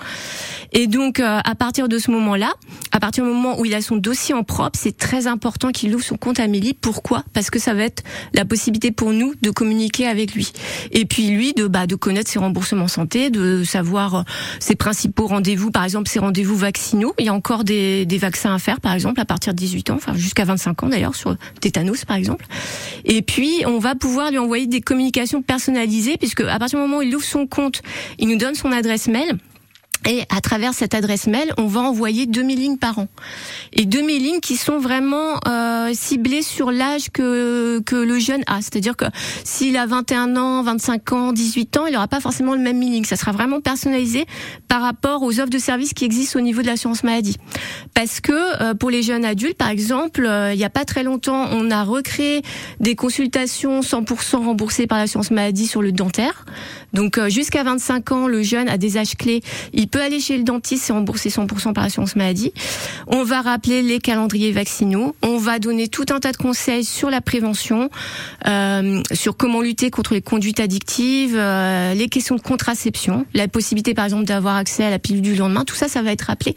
Et 0.73 0.87
donc, 0.87 1.21
à 1.21 1.55
partir 1.59 1.89
de 1.89 1.99
ce 1.99 2.11
moment-là, 2.13 2.55
à 2.93 3.01
partir 3.01 3.25
du 3.25 3.31
moment 3.31 3.59
où 3.61 3.67
il 3.67 3.75
a 3.75 3.83
son 3.83 3.97
dossier 3.97 4.35
en 4.35 4.45
propre, 4.45 4.79
c'est 4.81 4.97
très 4.97 5.27
important 5.27 5.73
qu'il 5.73 5.95
ouvre 5.95 6.05
son 6.05 6.17
compte 6.17 6.39
Amélie. 6.39 6.75
Pourquoi? 6.75 7.25
Parce 7.35 7.51
que 7.51 7.59
ça 7.59 7.75
va 7.75 7.83
être 7.83 8.03
la 8.35 8.45
possibilité 8.45 8.93
pour 8.93 9.13
nous 9.13 9.35
de 9.43 9.51
communiquer 9.51 10.07
avec 10.07 10.33
lui. 10.33 10.53
Et 10.93 11.05
puis 11.07 11.29
lui, 11.29 11.53
de 11.55 11.67
bah, 11.67 11.89
de 11.89 11.97
connaître 11.97 12.31
ses 12.31 12.39
remboursements 12.39 12.89
santé, 12.89 13.31
de 13.31 13.65
savoir 13.65 14.25
ses 14.61 14.77
principaux 14.77 15.27
rendez-vous, 15.27 15.73
par 15.73 15.83
exemple 15.83 16.09
ses 16.09 16.21
rendez-vous 16.21 16.57
vaccinaux. 16.57 17.10
Il 17.19 17.27
y 17.27 17.29
a 17.29 17.35
encore 17.35 17.65
des, 17.65 18.07
des, 18.07 18.19
vaccins 18.19 18.55
à 18.55 18.59
faire, 18.59 18.81
par 18.81 18.95
exemple, 18.95 19.21
à 19.21 19.25
partir 19.25 19.53
de 19.53 19.59
18 19.59 19.91
ans, 19.91 19.95
enfin 19.97 20.15
jusqu'à 20.15 20.45
25 20.45 20.83
ans 20.85 20.89
d'ailleurs, 20.89 21.15
sur 21.15 21.37
tétanos, 21.61 22.05
par 22.05 22.17
exemple. 22.17 22.47
Et 23.05 23.23
puis, 23.23 23.63
on 23.67 23.79
va 23.79 23.95
pouvoir 23.95 24.31
lui 24.31 24.39
envoyer 24.39 24.67
des 24.67 24.81
communications 24.81 25.43
personnalisées, 25.43 26.17
puisque 26.17 26.41
à 26.41 26.59
partir 26.59 26.79
du 26.79 26.83
moment 26.87 26.99
où 26.99 27.03
il 27.03 27.15
ouvre 27.15 27.25
son 27.25 27.47
compte, 27.47 27.83
il 28.19 28.29
nous 28.29 28.37
donne 28.37 28.55
son 28.55 28.73
adresse 28.73 29.09
mail. 29.09 29.39
Et 30.09 30.23
à 30.35 30.41
travers 30.41 30.73
cette 30.73 30.95
adresse 30.95 31.27
mail, 31.27 31.53
on 31.59 31.67
va 31.67 31.81
envoyer 31.81 32.27
2000 32.27 32.59
lignes 32.59 32.79
par 32.79 32.99
an. 32.99 33.09
Et 33.73 33.85
2000 33.85 34.23
lignes 34.23 34.41
qui 34.41 34.57
sont 34.57 34.79
vraiment 34.79 35.39
euh, 35.47 35.91
ciblées 35.93 36.43
sur 36.43 36.71
l'âge 36.71 37.11
que, 37.13 37.81
que 37.85 37.97
le 37.97 38.19
jeune 38.19 38.43
a. 38.47 38.63
C'est-à-dire 38.63 38.97
que 38.97 39.05
s'il 39.45 39.77
a 39.77 39.87
21 39.87 40.37
ans, 40.37 40.63
25 40.63 41.13
ans, 41.13 41.33
18 41.33 41.77
ans, 41.77 41.87
il 41.87 41.93
n'aura 41.93 42.09
pas 42.09 42.21
forcément 42.21 42.55
le 42.55 42.61
même 42.61 42.79
mailing. 42.79 43.05
Ça 43.05 43.17
sera 43.17 43.33
vraiment 43.33 43.61
personnalisé 43.61 44.25
par 44.69 44.83
rapport 44.83 45.23
aux 45.23 45.39
offres 45.39 45.51
de 45.51 45.59
services 45.59 45.93
qui 45.93 46.05
existent 46.05 46.39
au 46.39 46.43
niveau 46.43 46.63
de 46.63 46.67
l'assurance 46.67 47.05
maladie. 47.05 47.37
Parce 47.95 48.21
que 48.21 48.33
euh, 48.63 48.75
pour 48.75 48.91
les 48.91 49.03
jeunes 49.03 49.25
adultes, 49.25 49.59
par 49.59 49.69
exemple, 49.69 50.25
euh, 50.25 50.55
il 50.55 50.57
n'y 50.57 50.65
a 50.65 50.71
pas 50.71 50.85
très 50.85 51.03
longtemps, 51.03 51.49
on 51.53 51.71
a 51.71 51.85
recréé 51.85 52.43
des 52.81 52.95
consultations 52.95 53.81
100% 53.81 54.45
remboursées 54.45 54.87
par 54.87 54.99
l'assurance 54.99 55.31
maladie 55.31 55.67
sur 55.67 55.83
le 55.83 55.93
dentaire. 55.93 56.45
Donc 56.93 57.19
euh, 57.19 57.29
jusqu'à 57.29 57.63
25 57.63 58.13
ans, 58.13 58.27
le 58.27 58.43
jeune 58.43 58.69
a 58.69 58.79
des 58.79 58.97
âges 58.97 59.17
clés. 59.17 59.43
Peut 59.91 60.01
aller 60.01 60.21
chez 60.21 60.37
le 60.37 60.45
dentiste 60.45 60.91
et 60.91 60.93
rembourser 60.93 61.29
100% 61.29 61.73
par 61.73 61.85
l'assurance 61.85 62.17
maladie. 62.17 62.53
On 63.07 63.25
va 63.25 63.43
rappeler 63.43 63.83
les 63.83 63.99
calendriers 63.99 64.53
vaccinaux. 64.53 65.15
On 65.23 65.39
va 65.39 65.59
donner 65.59 65.89
tout 65.89 66.07
un 66.11 66.21
tas 66.21 66.33
de 66.33 66.37
conseils 66.37 66.85
sur 66.85 67.11
la 67.11 67.21
prévention, 67.21 67.91
euh, 68.47 69.03
sur 69.13 69.37
comment 69.37 69.61
lutter 69.61 69.91
contre 69.91 70.15
les 70.15 70.23
conduites 70.23 70.61
addictives, 70.61 71.37
euh, 71.37 71.95
les 71.95 72.09
questions 72.09 72.37
de 72.37 72.41
contraception, 72.41 73.27
la 73.35 73.49
possibilité 73.49 73.95
par 73.95 74.05
exemple 74.05 74.25
d'avoir 74.25 74.57
accès 74.57 74.85
à 74.85 74.91
la 74.91 74.99
pilule 74.99 75.23
du 75.23 75.35
lendemain. 75.35 75.65
Tout 75.65 75.75
ça, 75.75 75.89
ça 75.89 76.03
va 76.03 76.13
être 76.13 76.23
rappelé. 76.23 76.55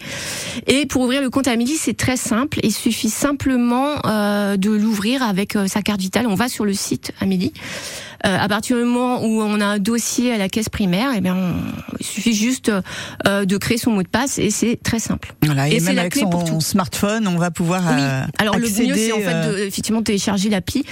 Et 0.67 0.85
pour 0.85 1.01
ouvrir 1.01 1.21
le 1.21 1.29
compte 1.29 1.47
Amélie, 1.47 1.77
c'est 1.77 1.97
très 1.97 2.17
simple. 2.17 2.59
Il 2.63 2.71
suffit 2.71 3.09
simplement 3.09 3.95
euh, 4.05 4.57
de 4.57 4.71
l'ouvrir 4.71 5.23
avec 5.23 5.55
euh, 5.55 5.67
sa 5.67 5.81
carte 5.81 6.01
vitale. 6.01 6.27
On 6.27 6.35
va 6.35 6.49
sur 6.49 6.65
le 6.65 6.73
site 6.73 7.11
Amélie. 7.19 7.53
Euh, 7.53 8.12
à 8.23 8.47
partir 8.47 8.77
du 8.77 8.83
moment 8.83 9.23
où 9.23 9.41
on 9.41 9.59
a 9.59 9.65
un 9.65 9.79
dossier 9.79 10.31
à 10.31 10.37
la 10.37 10.49
caisse 10.49 10.69
primaire, 10.69 11.11
eh 11.15 11.21
bien, 11.21 11.35
on, 11.35 11.53
il 11.99 12.05
suffit 12.05 12.33
juste 12.33 12.71
euh, 13.27 13.45
de 13.45 13.57
créer 13.57 13.77
son 13.77 13.91
mot 13.91 14.03
de 14.03 14.07
passe 14.07 14.39
et 14.39 14.49
c'est 14.49 14.79
très 14.81 14.99
simple. 14.99 15.33
Voilà, 15.43 15.69
et, 15.69 15.79
même 15.79 15.99
avec 15.99 16.15
son 16.15 16.59
smartphone, 16.59 17.27
on 17.27 17.37
va 17.37 17.51
pouvoir 17.51 17.81
oui. 17.87 17.95
Euh, 17.97 18.23
Alors 18.37 18.55
accéder, 18.55 18.87
le 18.87 18.95
mieux, 18.95 19.01
c'est 19.01 19.11
en 19.13 19.19
fait 19.19 19.47
de, 19.47 19.57
effectivement 19.59 20.01
télécharger 20.01 20.49
l'appli, 20.49 20.83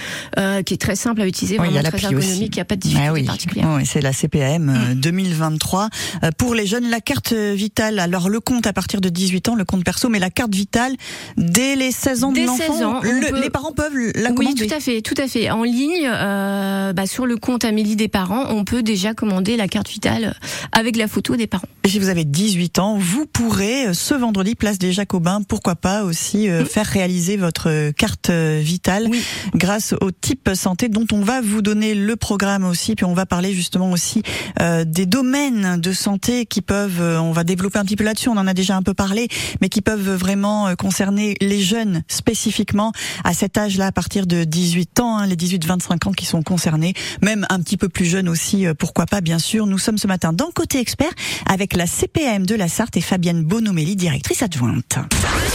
qui 0.66 0.74
est 0.74 0.82
très 0.82 0.96
simple 0.96 1.22
à 1.22 1.28
utiliser, 1.28 1.58
vraiment 1.58 1.78
oui, 1.78 1.84
très 1.84 2.04
ergonomique, 2.04 2.56
il 2.56 2.58
n'y 2.58 2.62
a 2.62 2.66
pas 2.66 2.76
de 2.76 2.82
difficulté 2.82 3.08
ah 3.10 3.14
oui. 3.14 3.24
particulière. 3.24 3.68
Oui, 3.76 3.86
c'est 3.86 4.02
la 4.02 4.14
CPM 4.14 4.94
mm. 4.94 4.94
2023 4.96 5.90
pour 6.38 6.56
les 6.56 6.66
jeunes. 6.66 6.90
La 6.90 7.02
carte 7.02 7.34
vitale, 7.34 8.00
alors 8.00 8.30
le 8.30 8.40
compte 8.40 8.68
à 8.68 8.74
partir 8.74 9.02
de 9.02 9.10
18 9.10 9.50
ans, 9.50 9.56
le 9.56 9.66
compte 9.66 9.84
perso, 9.84 10.10
mais 10.10 10.20
la 10.20 10.30
carte 10.30 10.54
vitale 10.54 10.96
dès 11.38 11.76
les 11.76 11.92
16 11.92 12.24
ans 12.24 12.32
de 12.32 12.42
l'enfant, 12.46 13.02
le, 13.02 13.42
les 13.42 13.50
parents 13.50 13.72
peuvent 13.72 13.92
la 14.16 14.32
commander. 14.32 14.62
Oui, 14.62 14.68
tout 14.68 14.74
à 14.74 14.80
fait, 14.80 15.02
tout 15.02 15.16
à 15.18 15.28
fait. 15.28 15.50
En 15.50 15.64
ligne, 15.64 16.08
euh, 16.08 16.94
bah, 16.94 17.06
sur 17.06 17.21
le 17.26 17.38
compte 17.38 17.66
Amélie 17.66 17.96
des 17.96 18.08
parents, 18.08 18.46
on 18.50 18.64
peut 18.64 18.84
déjà 18.84 19.14
commander 19.14 19.58
la 19.58 19.68
carte 19.68 19.90
vitale 19.90 20.36
avec 20.72 20.96
la 20.96 21.08
photo 21.08 21.36
des 21.36 21.48
parents. 21.48 21.68
Et 21.84 21.90
si 21.90 22.00
vous 22.00 22.10
avez 22.10 22.26
18 22.26 22.80
ans, 22.80 22.98
vous 22.98 23.26
pourrez 23.26 23.88
euh, 23.88 23.94
ce 23.94 24.14
vendredi 24.14 24.56
place 24.56 24.78
des 24.78 24.92
Jacobins, 24.92 25.42
pourquoi 25.42 25.76
pas 25.76 26.04
aussi 26.04 26.50
euh, 26.50 26.62
mmh. 26.62 26.66
faire 26.66 26.86
réaliser 26.86 27.38
votre 27.38 27.92
carte 27.92 28.30
euh, 28.30 28.60
vitale 28.62 29.08
oui. 29.10 29.24
grâce 29.56 29.94
au 30.02 30.12
type 30.12 30.52
santé 30.54 30.90
dont 30.90 31.06
on 31.12 31.22
va 31.22 31.42
vous 31.42 31.62
donner 31.62 31.96
le 31.96 32.16
programme 32.16 32.64
aussi, 32.64 32.96
puis 32.96 33.06
on 33.06 33.14
va 33.14 33.26
parler 33.26 33.54
justement 33.54 33.92
aussi 33.92 34.22
euh, 34.62 34.84
des 34.86 35.06
domaines 35.06 35.80
de 35.80 35.94
santé 35.94 36.46
qui 36.46 36.62
peuvent, 36.62 37.02
on 37.02 37.32
va 37.32 37.44
développer 37.44 37.80
un 37.80 37.86
petit 37.86 37.96
peu 37.96 38.04
là-dessus, 38.04 38.30
on 38.30 38.38
en 38.38 38.48
a 38.48 38.54
déjà 38.54 38.76
un 38.76 38.84
peu 38.84 38.94
parlé, 38.94 39.28
mais 39.62 39.70
qui 39.70 39.82
peuvent 39.82 40.12
vraiment 40.12 40.76
concerner 40.76 41.36
les 41.42 41.62
jeunes 41.62 42.04
spécifiquement 42.08 42.92
à 43.24 43.34
cet 43.34 43.58
âge-là, 43.58 43.88
à 43.88 43.92
partir 43.92 44.28
de 44.28 44.44
18 44.44 45.00
ans, 45.00 45.18
hein, 45.18 45.28
les 45.28 45.36
18-25 45.36 46.10
ans 46.10 46.12
qui 46.12 46.26
sont 46.26 46.44
concernés, 46.44 46.94
même 47.22 47.46
un 47.50 47.60
petit 47.60 47.78
peu 47.78 47.90
plus 47.90 48.06
jeunes 48.06 48.30
aussi, 48.30 48.66
pourquoi 48.78 49.06
pas 49.06 49.22
bien 49.22 49.40
sûr. 49.40 49.66
Nous 49.66 49.78
sommes 49.78 49.98
ce 49.98 50.08
matin 50.08 50.34
dans 50.34 50.52
Côté 50.52 50.80
Expert 50.80 51.12
avec 51.46 51.76
la 51.76 51.88
CPM 51.88 52.46
de 52.46 52.56
la 52.56 52.68
Sarthe 52.68 52.98
et 52.98 53.02
Fabienne 53.02 53.44
Bonomelli, 53.44 53.96
directrice 53.96 54.44
adjointe. 54.44 54.98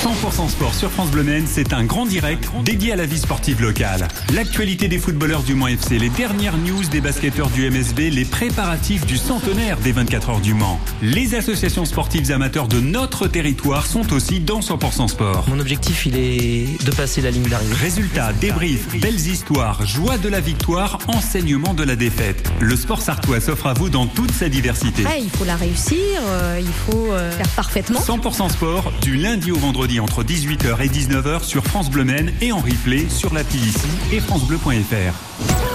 100% 0.02 0.48
sport 0.48 0.74
sur 0.74 0.90
France 0.90 1.10
Bleu 1.10 1.24
c'est 1.46 1.72
un 1.72 1.84
grand 1.84 2.06
direct 2.06 2.48
dédié 2.64 2.92
à 2.92 2.96
la 2.96 3.06
vie 3.06 3.18
sportive 3.18 3.60
locale. 3.60 4.06
L'actualité 4.32 4.86
des 4.86 4.98
footballeurs 4.98 5.42
du 5.42 5.54
Mans 5.54 5.66
FC, 5.66 5.98
les 5.98 6.10
dernières 6.10 6.56
news 6.58 6.84
des 6.90 7.00
basketteurs 7.00 7.50
du 7.50 7.68
MSB, 7.68 8.10
les 8.10 8.24
préparatifs 8.24 9.06
du 9.06 9.16
centenaire 9.16 9.78
des 9.78 9.92
24 9.92 10.30
heures 10.30 10.40
du 10.40 10.54
Mans. 10.54 10.78
Les 11.02 11.34
associations 11.34 11.84
sportives 11.84 12.30
amateurs 12.30 12.68
de 12.68 12.80
notre 12.80 13.26
territoire 13.26 13.86
sont 13.86 14.12
aussi 14.12 14.40
dans 14.40 14.60
100% 14.60 15.08
sport. 15.08 15.46
Mon 15.48 15.58
objectif, 15.58 16.06
il 16.06 16.16
est 16.16 16.84
de 16.84 16.90
passer 16.92 17.22
la 17.22 17.30
ligne 17.30 17.48
d'arrivée. 17.48 17.74
Résultats, 17.74 18.32
débriefs, 18.34 19.00
belles 19.00 19.14
histoires, 19.14 19.84
joie 19.86 20.18
de 20.18 20.28
la 20.28 20.40
victoire, 20.40 20.98
enseignement 21.08 21.45
de 21.46 21.84
la 21.84 21.94
défaite. 21.94 22.50
Le 22.60 22.74
sport 22.74 23.00
sartois 23.00 23.38
s'offre 23.38 23.66
à 23.66 23.72
vous 23.72 23.88
dans 23.88 24.06
toute 24.08 24.32
sa 24.32 24.48
diversité. 24.48 25.04
Il 25.20 25.30
faut 25.30 25.44
la 25.44 25.54
réussir, 25.54 25.96
euh, 26.26 26.60
il 26.60 26.72
faut 26.72 27.12
euh, 27.12 27.30
faire 27.30 27.48
parfaitement. 27.50 28.00
100% 28.00 28.50
sport, 28.50 28.92
du 29.00 29.16
lundi 29.16 29.52
au 29.52 29.56
vendredi 29.56 30.00
entre 30.00 30.24
18h 30.24 30.80
et 30.82 30.88
19h 30.88 31.44
sur 31.44 31.64
France 31.64 31.88
Bleu 31.88 32.02
Maine 32.02 32.32
et 32.40 32.50
en 32.50 32.58
replay 32.58 33.08
sur 33.08 33.32
l'appli 33.32 33.60
ici 33.60 33.86
et 34.12 34.18
francebleu.fr. 34.18 35.65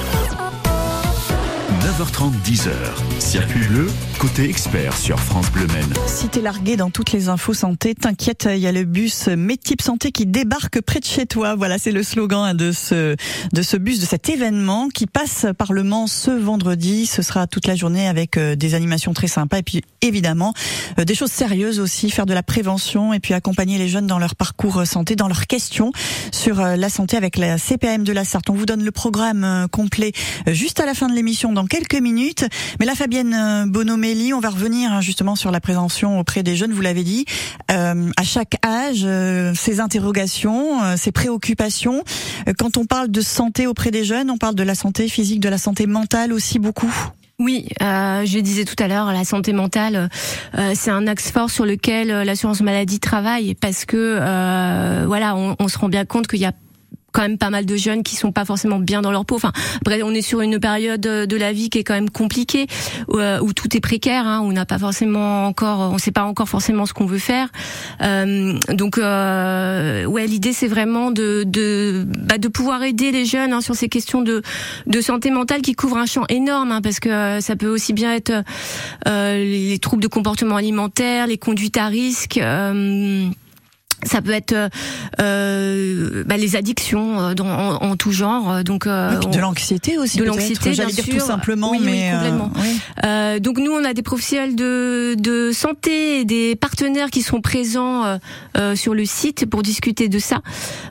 9h30, 2.02 2.32
10h. 2.44 2.72
Circuit 3.20 3.68
bleu, 3.68 3.88
côté 4.18 4.50
expert 4.50 4.98
sur 4.98 5.20
France 5.20 5.52
Bleu 5.52 5.68
Maine. 5.68 5.94
Si 6.08 6.30
t'es 6.30 6.42
largué 6.42 6.76
dans 6.76 6.90
toutes 6.90 7.12
les 7.12 7.30
infos 7.30 7.54
santé, 7.54 7.94
t'inquiète, 7.94 8.48
il 8.52 8.58
y 8.58 8.66
a 8.66 8.72
le 8.72 8.86
bus 8.86 9.28
Métip 9.28 9.84
Santé 9.84 10.12
qui 10.12 10.26
débarque 10.26 10.82
près 10.82 11.00
de 11.00 11.06
chez 11.06 11.28
toi. 11.28 11.54
Voilà, 11.54 11.78
c'est 11.78 11.92
le 11.92 12.02
slogan 12.02 12.58
de 12.58 12.72
ce, 12.72 13.16
de 13.54 13.62
ce 13.62 13.78
bus, 13.78 14.00
de 14.00 14.08
cet 14.08 14.30
événement 14.30 14.90
qui 14.90 15.06
passe 15.06 15.46
par 15.56 15.74
le 15.74 15.84
Mans 15.84 16.08
ce 16.08 16.32
vendredi. 16.32 17.06
Ce 17.06 17.22
sera 17.22 17.46
toute 17.46 17.68
la 17.68 17.76
journée 17.76 18.08
avec 18.08 18.36
euh, 18.36 18.56
des 18.56 18.74
animations 18.74 19.14
très 19.14 19.28
sympas 19.28 19.60
et 19.60 19.64
puis 19.64 19.84
évidemment 20.02 20.56
euh, 20.98 21.06
des 21.06 21.14
choses 21.14 21.32
sérieuses 21.32 21.80
aussi, 21.80 22.10
faire 22.10 22.26
de 22.26 22.34
la 22.34 22.42
prévention 22.42 23.14
et 23.14 23.20
puis 23.20 23.36
accompagner 23.36 23.78
les 23.78 23.90
jeunes 23.90 24.08
dans 24.08 24.18
leur 24.18 24.36
parcours 24.36 24.88
santé, 24.88 25.16
dans 25.16 25.28
leurs 25.28 25.46
questions 25.46 25.92
sur 26.32 26.62
euh, 26.62 26.78
la 26.78 26.90
santé 26.90 27.16
avec 27.16 27.38
la 27.38 27.60
CPM 27.60 28.04
de 28.04 28.12
la 28.12 28.26
Sarthe. 28.26 28.50
On 28.50 28.56
vous 28.56 28.66
donne 28.66 28.84
le 28.84 28.92
programme 28.92 29.68
complet 29.72 30.14
juste 30.48 30.80
à 30.80 30.88
la 30.88 30.96
fin 30.96 31.08
de 31.08 31.14
l'émission 31.14 31.54
dans 31.54 31.68
quelques 31.68 31.91
minutes. 32.00 32.46
Mais 32.80 32.86
là, 32.86 32.96
Fabienne 32.96 33.66
Bonomelli, 33.68 34.34
on 34.34 34.40
va 34.40 34.50
revenir 34.50 34.94
hein, 34.94 35.02
justement 35.02 35.36
sur 35.36 35.52
la 35.52 35.60
prévention 35.60 36.20
auprès 36.20 36.44
des 36.44 36.56
jeunes, 36.56 36.72
vous 36.72 36.82
l'avez 36.82 37.04
dit. 37.04 37.26
Euh, 37.72 38.10
à 38.18 38.24
chaque 38.24 38.56
âge, 38.66 39.02
euh, 39.04 39.54
ces 39.56 39.80
interrogations, 39.80 40.84
euh, 40.84 40.96
ces 40.98 41.12
préoccupations. 41.12 42.04
Quand 42.58 42.78
on 42.78 42.86
parle 42.86 43.10
de 43.10 43.22
santé 43.22 43.68
auprès 43.68 43.92
des 43.92 44.04
jeunes, 44.04 44.30
on 44.30 44.38
parle 44.38 44.56
de 44.56 44.64
la 44.64 44.76
santé 44.76 45.08
physique, 45.08 45.40
de 45.40 45.50
la 45.50 45.58
santé 45.58 45.88
mentale 45.88 46.34
aussi 46.34 46.60
beaucoup? 46.60 46.94
Oui, 47.42 47.68
euh, 47.82 48.24
je 48.24 48.38
disais 48.38 48.66
tout 48.66 48.76
à 48.78 48.88
l'heure, 48.88 49.12
la 49.12 49.24
santé 49.24 49.52
mentale, 49.52 50.10
euh, 50.60 50.74
c'est 50.76 50.92
un 50.92 51.08
axe 51.08 51.32
fort 51.32 51.50
sur 51.50 51.66
lequel 51.66 52.10
l'assurance 52.10 52.62
maladie 52.62 53.00
travaille 53.00 53.56
parce 53.56 53.86
que 53.86 54.20
euh, 54.22 55.06
voilà, 55.08 55.36
on, 55.36 55.56
on, 55.58 55.68
se 55.68 55.80
rend 55.80 55.90
bien 55.90 56.06
compte 56.06 56.28
qu'il 56.28 56.40
y 56.40 56.46
a 56.46 56.52
quand 57.12 57.22
même 57.22 57.38
pas 57.38 57.50
mal 57.50 57.66
de 57.66 57.76
jeunes 57.76 58.04
qui 58.04 58.16
sont 58.16 58.32
pas 58.32 58.46
forcément 58.46 58.80
bien 58.80 59.02
dans 59.02 59.12
leur 59.12 59.26
peau. 59.26 59.36
Enfin, 59.36 59.52
après, 59.82 60.02
on 60.04 60.12
est 60.12 60.22
sur 60.22 60.42
une 60.42 60.60
période 60.60 61.02
de 61.02 61.38
la 61.38 61.54
vie 61.54 61.70
qui 61.70 61.80
est 61.80 61.84
quand 61.84 61.94
même 61.94 62.10
compliquée, 62.10 62.68
où, 63.08 63.18
euh, 63.18 63.40
où 63.42 63.54
tout 63.54 63.76
est 63.76 63.80
précaire, 63.82 64.28
hein, 64.28 64.42
où 64.42 64.46
on 64.46 64.52
n'a 64.52 64.66
pas 64.66 64.80
forcément 64.80 65.46
encore, 65.48 65.92
on 65.94 65.98
sait 65.98 66.12
pas 66.12 66.24
encore 66.24 66.50
forcément 66.50 66.86
ce 66.86 66.94
qu'on 66.94 67.06
veut 67.06 67.20
faire. 67.20 67.50
Euh, 68.02 68.58
donc, 68.70 68.98
euh, 68.98 70.06
ouais, 70.06 70.28
l'idée 70.28 70.54
c'est 70.54 70.68
vraiment 70.68 71.12
de 71.12 71.44
de, 71.46 72.06
bah, 72.08 72.38
de 72.38 72.48
pouvoir 72.48 72.84
aider 72.84 73.12
les 73.12 73.26
jeunes 73.26 73.54
hein, 73.54 73.62
sur 73.62 73.76
ces 73.76 73.90
questions 73.90 74.22
de 74.22 74.42
de 74.88 75.02
santé 75.02 75.32
mentale 75.32 75.62
qui 75.62 75.74
couvrent 75.74 75.98
un 75.98 76.06
champ 76.06 76.26
énorme, 76.30 76.72
hein, 76.72 76.82
parce 76.82 77.00
que 77.00 77.10
euh, 77.10 77.42
ça 77.42 77.56
peut 77.56 77.68
aussi 77.68 77.94
bien 77.94 78.14
être 78.14 78.44
euh, 79.08 79.38
les 79.44 79.80
troubles 79.80 80.04
de 80.04 80.08
comportement 80.08 80.56
alimentaire, 80.56 81.28
les 81.28 81.38
conduites 81.38 81.78
à 81.78 81.88
risque. 81.88 82.40
Euh, 84.04 84.08
ça 84.08 84.22
peut 84.22 84.32
être 84.32 84.56
euh, 85.20 86.24
bah, 86.26 86.38
les 86.38 86.56
addictions 86.56 87.20
euh, 87.20 87.34
dans, 87.34 87.48
en, 87.48 87.76
en, 87.84 87.96
tout 87.96 88.12
genre. 88.12 88.64
Donc 88.64 88.88
euh, 88.88 89.18
de 89.20 89.40
l'anxiété 89.40 89.98
aussi. 89.98 90.18
De 90.18 90.24
l'anxiété, 90.24 90.74
j'allais 90.74 90.92
dire 90.92 91.06
tout 91.06 91.20
simplement, 91.20 91.72
oui, 91.72 91.80
mais 91.84 92.10
oui, 92.10 92.16
complètement. 92.16 92.52
Euh. 92.58 93.06
Euh, 93.06 93.40
donc 93.40 93.58
nous, 93.58 93.72
on 93.72 93.84
a 93.84 93.94
des 93.94 94.02
professionnels 94.02 94.56
de, 94.56 95.16
de 95.18 95.52
santé, 95.52 96.20
et 96.22 96.26
des 96.26 96.56
partenaires 96.56 97.10
qui 97.10 97.22
sont 97.22 97.42
présents 97.42 98.20
euh, 98.58 98.76
sur 98.76 98.94
le 98.94 99.06
site 99.06 99.46
pour 99.46 99.62
discuter 99.62 100.10
de 100.10 100.20
ça. 100.20 100.42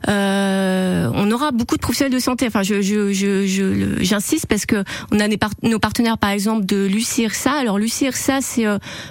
on 0.07 1.31
aura 1.31 1.51
beaucoup 1.53 1.77
de 1.77 1.81
professionnels 1.81 2.13
de 2.13 2.19
santé. 2.19 2.47
Enfin, 2.47 2.63
je, 2.63 2.81
je, 2.81 3.13
je, 3.13 3.47
je 3.47 4.03
j'insiste 4.03 4.47
parce 4.47 4.67
que 4.67 4.85
on 5.13 5.21
a 5.21 5.29
des 5.29 5.37
par 5.37 5.51
nos 5.63 5.79
partenaires, 5.79 6.19
par 6.19 6.31
exemple, 6.31 6.67
de 6.67 6.87
l'UCIRSA. 6.87 7.53
Alors 7.53 7.79
l'UCIRSA, 7.79 8.41
c'est 8.41 8.65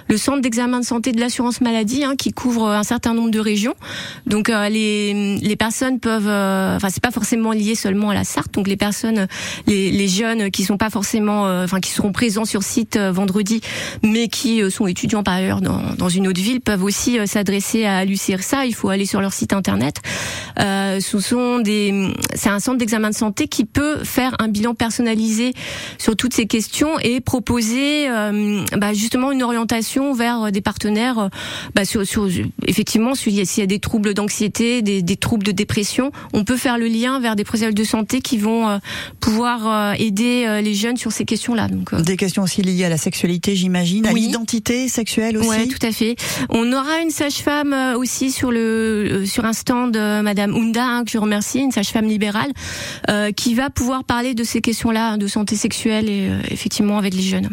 le 0.08 0.16
centre 0.16 0.40
d'examen 0.40 0.80
de 0.80 0.84
santé 0.84 1.12
de 1.12 1.20
l'assurance 1.20 1.60
maladie 1.60 2.04
hein, 2.04 2.14
qui 2.16 2.32
couvre 2.32 2.68
un 2.68 2.82
certain 2.82 3.14
nombre 3.14 3.30
de 3.30 3.40
régions. 3.40 3.74
Donc 4.26 4.48
euh, 4.48 4.68
les, 4.68 5.36
les 5.36 5.56
personnes 5.56 5.98
peuvent, 5.98 6.28
euh, 6.28 6.76
enfin 6.76 6.88
c'est 6.90 7.02
pas 7.02 7.10
forcément 7.10 7.52
lié 7.52 7.74
seulement 7.74 8.10
à 8.10 8.14
la 8.14 8.24
Sarthe. 8.24 8.52
Donc 8.54 8.68
les 8.68 8.76
personnes, 8.76 9.26
les, 9.66 9.90
les 9.90 10.08
jeunes 10.08 10.50
qui 10.50 10.64
sont 10.64 10.76
pas 10.76 10.90
forcément, 10.90 11.46
euh, 11.46 11.64
enfin 11.64 11.80
qui 11.80 11.90
seront 11.90 12.12
présents 12.12 12.44
sur 12.44 12.62
site 12.62 12.96
vendredi, 12.96 13.60
mais 14.02 14.28
qui 14.28 14.62
sont 14.70 14.86
étudiants 14.86 15.22
par 15.22 15.34
ailleurs 15.34 15.60
dans, 15.60 15.82
dans 15.96 16.08
une 16.08 16.28
autre 16.28 16.40
ville, 16.40 16.60
peuvent 16.60 16.84
aussi 16.84 17.18
s'adresser 17.26 17.84
à 17.84 18.04
l'UCRSA. 18.04 18.66
Il 18.66 18.74
faut 18.74 18.88
aller 18.88 19.06
sur 19.06 19.20
leur 19.20 19.32
site 19.32 19.52
internet. 19.52 19.96
ce 20.58 21.18
sont 21.20 21.58
des, 21.58 22.12
c'est 22.34 22.50
un 22.50 22.60
centre 22.60 22.78
d'examen 22.78 23.10
de 23.10 23.14
santé 23.14 23.48
qui 23.48 23.64
peut 23.64 24.04
faire 24.04 24.36
un 24.38 24.48
bilan 24.48 24.74
personnalisé 24.74 25.52
sur 25.98 26.16
toutes 26.16 26.34
ces 26.34 26.46
questions 26.46 26.98
et 27.00 27.20
proposer 27.20 28.08
bah, 28.76 28.92
justement 28.92 29.32
une 29.32 29.42
orientation 29.42 30.12
vers 30.14 30.52
des 30.52 30.60
partenaires 30.60 31.30
bah, 31.74 31.84
sur, 31.84 32.06
sur 32.06 32.28
effectivement 32.66 33.14
s'il 33.14 33.34
y 33.34 33.62
a 33.62 33.66
des 33.66 33.79
troubles 33.80 34.14
d'anxiété, 34.14 34.82
des, 34.82 35.02
des, 35.02 35.16
troubles 35.16 35.44
de 35.44 35.52
dépression, 35.52 36.12
on 36.32 36.44
peut 36.44 36.56
faire 36.56 36.78
le 36.78 36.86
lien 36.86 37.20
vers 37.20 37.36
des 37.36 37.44
professionnels 37.44 37.74
de 37.74 37.84
santé 37.84 38.20
qui 38.20 38.38
vont 38.38 38.68
euh, 38.68 38.78
pouvoir 39.20 39.66
euh, 39.66 39.94
aider 39.98 40.44
euh, 40.46 40.60
les 40.60 40.74
jeunes 40.74 40.96
sur 40.96 41.12
ces 41.12 41.24
questions-là. 41.24 41.68
Donc 41.68 41.94
des 41.94 42.16
questions 42.16 42.42
aussi 42.42 42.62
liées 42.62 42.84
à 42.84 42.88
la 42.88 42.96
sexualité, 42.98 43.56
j'imagine, 43.56 44.06
à 44.06 44.12
Oui. 44.12 44.22
l'identité 44.22 44.88
sexuelle 44.88 45.36
aussi. 45.38 45.48
Ouais, 45.48 45.66
tout 45.66 45.84
à 45.84 45.92
fait. 45.92 46.16
On 46.50 46.72
aura 46.72 47.00
une 47.02 47.10
sage-femme 47.10 47.74
aussi 47.96 48.30
sur 48.30 48.50
le 48.52 49.24
sur 49.26 49.44
un 49.44 49.52
stand 49.52 49.92
de 49.92 50.20
Madame 50.20 50.54
Hunda, 50.54 50.84
hein, 50.84 51.04
que 51.04 51.10
je 51.10 51.18
remercie, 51.18 51.58
une 51.60 51.72
sage-femme 51.72 52.06
libérale, 52.06 52.50
euh, 53.08 53.32
qui 53.32 53.54
va 53.54 53.70
pouvoir 53.70 54.04
parler 54.04 54.34
de 54.34 54.44
ces 54.44 54.60
questions-là 54.60 55.16
de 55.16 55.26
santé 55.26 55.56
sexuelle 55.56 56.08
et 56.08 56.28
euh, 56.28 56.40
effectivement 56.50 56.98
avec 56.98 57.14
les 57.14 57.22
jeunes. 57.22 57.48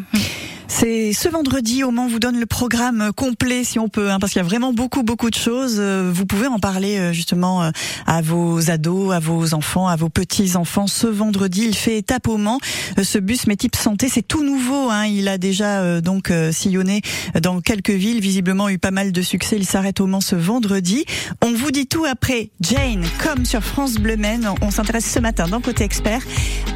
C'est 0.69 1.13
ce 1.13 1.29
vendredi 1.29 1.83
au 1.83 1.91
Mans 1.91 2.07
vous 2.07 2.19
donne 2.19 2.39
le 2.39 2.45
programme 2.45 3.11
complet 3.15 3.63
si 3.63 3.79
on 3.79 3.87
peut, 3.87 4.11
hein, 4.11 4.19
parce 4.19 4.33
qu'il 4.33 4.41
y 4.41 4.45
a 4.45 4.47
vraiment 4.47 4.73
beaucoup 4.73 5.01
beaucoup 5.01 5.29
de 5.29 5.35
choses. 5.35 5.77
Euh, 5.79 6.11
Vous 6.13 6.25
pouvez 6.25 6.47
en 6.47 6.59
parler 6.59 6.97
euh, 6.97 7.13
justement 7.13 7.63
euh, 7.63 7.71
à 8.05 8.21
vos 8.21 8.69
ados, 8.69 9.13
à 9.13 9.19
vos 9.19 9.53
enfants, 9.53 9.87
à 9.87 9.95
vos 9.95 10.09
petits 10.09 10.55
enfants. 10.55 10.85
Ce 10.85 11.07
vendredi, 11.07 11.63
il 11.65 11.75
fait 11.75 11.97
étape 11.97 12.27
au 12.27 12.37
Mans. 12.37 12.59
Euh, 12.99 13.03
Ce 13.03 13.17
bus 13.17 13.47
Métype 13.47 13.75
Santé, 13.75 14.09
c'est 14.09 14.21
tout 14.27 14.43
nouveau. 14.43 14.89
Hein. 14.89 15.05
Il 15.05 15.29
a 15.29 15.37
déjà 15.37 15.79
euh, 15.81 16.01
donc 16.01 16.31
euh, 16.31 16.51
sillonné 16.51 17.01
dans 17.41 17.61
quelques 17.61 17.89
villes, 17.89 18.19
visiblement 18.19 18.69
eu 18.69 18.77
pas 18.77 18.91
mal 18.91 19.11
de 19.13 19.21
succès. 19.21 19.55
Il 19.57 19.65
s'arrête 19.65 20.01
au 20.01 20.05
Mans 20.05 20.21
ce 20.21 20.35
vendredi. 20.35 21.05
On 21.43 21.53
vous 21.53 21.71
dit 21.71 21.87
tout 21.87 22.05
après 22.05 22.51
Jane, 22.61 23.05
comme 23.23 23.45
sur 23.45 23.63
France 23.63 23.95
Bleu 23.95 24.17
Maine. 24.17 24.47
On 24.61 24.69
s'intéresse 24.69 25.09
ce 25.09 25.19
matin 25.19 25.47
dans 25.47 25.61
Côté 25.61 25.85
Expert 25.85 26.21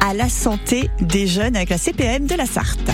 à 0.00 0.14
la 0.14 0.28
santé 0.28 0.90
des 1.00 1.26
jeunes 1.26 1.56
avec 1.56 1.68
la 1.68 1.78
CPM 1.78 2.26
de 2.26 2.34
la 2.34 2.46
Sarthe. 2.46 2.90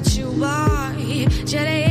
that 0.00 0.16
you 0.16 0.44
are. 0.44 0.94
Yeah, 0.94 1.87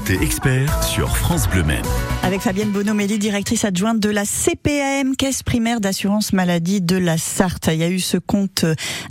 côté 0.00 0.22
expert 0.22 0.82
sur 0.82 1.14
France 1.16 1.48
Bleu 1.48 1.62
Maine. 1.62 1.84
Avec 2.22 2.40
Fabienne 2.40 2.70
Bonomelli, 2.70 3.18
directrice 3.18 3.64
adjointe 3.64 4.00
de 4.00 4.08
la 4.08 4.24
CPAM, 4.24 5.14
Caisse 5.16 5.42
primaire 5.42 5.80
d'assurance 5.80 6.32
maladie 6.32 6.80
de 6.80 6.96
la 6.96 7.18
Sarthe. 7.18 7.68
Il 7.72 7.78
y 7.78 7.82
a 7.82 7.90
eu 7.90 8.00
ce 8.00 8.16
compte 8.16 8.64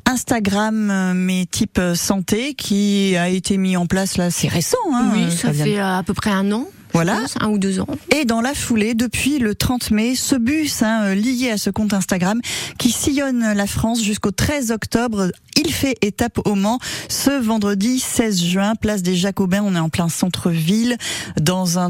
Instagram, 0.07 0.89
euh, 0.89 1.13
mais 1.13 1.45
type 1.45 1.77
euh, 1.77 1.93
santé, 1.95 2.55
qui 2.55 3.15
a 3.17 3.29
été 3.29 3.57
mis 3.57 3.77
en 3.77 3.85
place 3.85 4.17
là, 4.17 4.31
c'est 4.31 4.47
récent. 4.47 4.77
Hein, 4.93 5.11
oui, 5.13 5.23
euh, 5.25 5.29
ça 5.29 5.49
Fabienne. 5.49 5.65
fait 5.67 5.79
euh, 5.79 5.97
à 5.97 6.03
peu 6.03 6.13
près 6.13 6.31
un 6.31 6.51
an. 6.51 6.65
Je 6.89 6.93
Voilà. 6.93 7.15
pense, 7.21 7.35
un 7.39 7.47
ou 7.49 7.57
deux 7.57 7.79
ans. 7.79 7.87
Et 8.15 8.25
dans 8.25 8.41
la 8.41 8.53
foulée, 8.53 8.93
depuis 8.93 9.39
le 9.39 9.55
30 9.55 9.91
mai, 9.91 10.15
ce 10.15 10.35
bus 10.35 10.81
hein, 10.83 11.03
euh, 11.03 11.15
lié 11.15 11.51
à 11.51 11.57
ce 11.57 11.69
compte 11.69 11.93
Instagram 11.93 12.39
qui 12.77 12.91
sillonne 12.91 13.53
la 13.53 13.67
France 13.67 14.01
jusqu'au 14.03 14.31
13 14.31 14.71
octobre, 14.71 15.31
il 15.57 15.71
fait 15.73 15.97
étape 16.01 16.39
au 16.45 16.55
Mans 16.55 16.79
ce 17.09 17.31
vendredi 17.31 17.99
16 17.99 18.41
juin, 18.43 18.75
place 18.75 19.01
des 19.03 19.15
Jacobins. 19.15 19.61
On 19.65 19.75
est 19.75 19.79
en 19.79 19.89
plein 19.89 20.07
centre-ville, 20.09 20.97
dans 21.39 21.77
un 21.79 21.89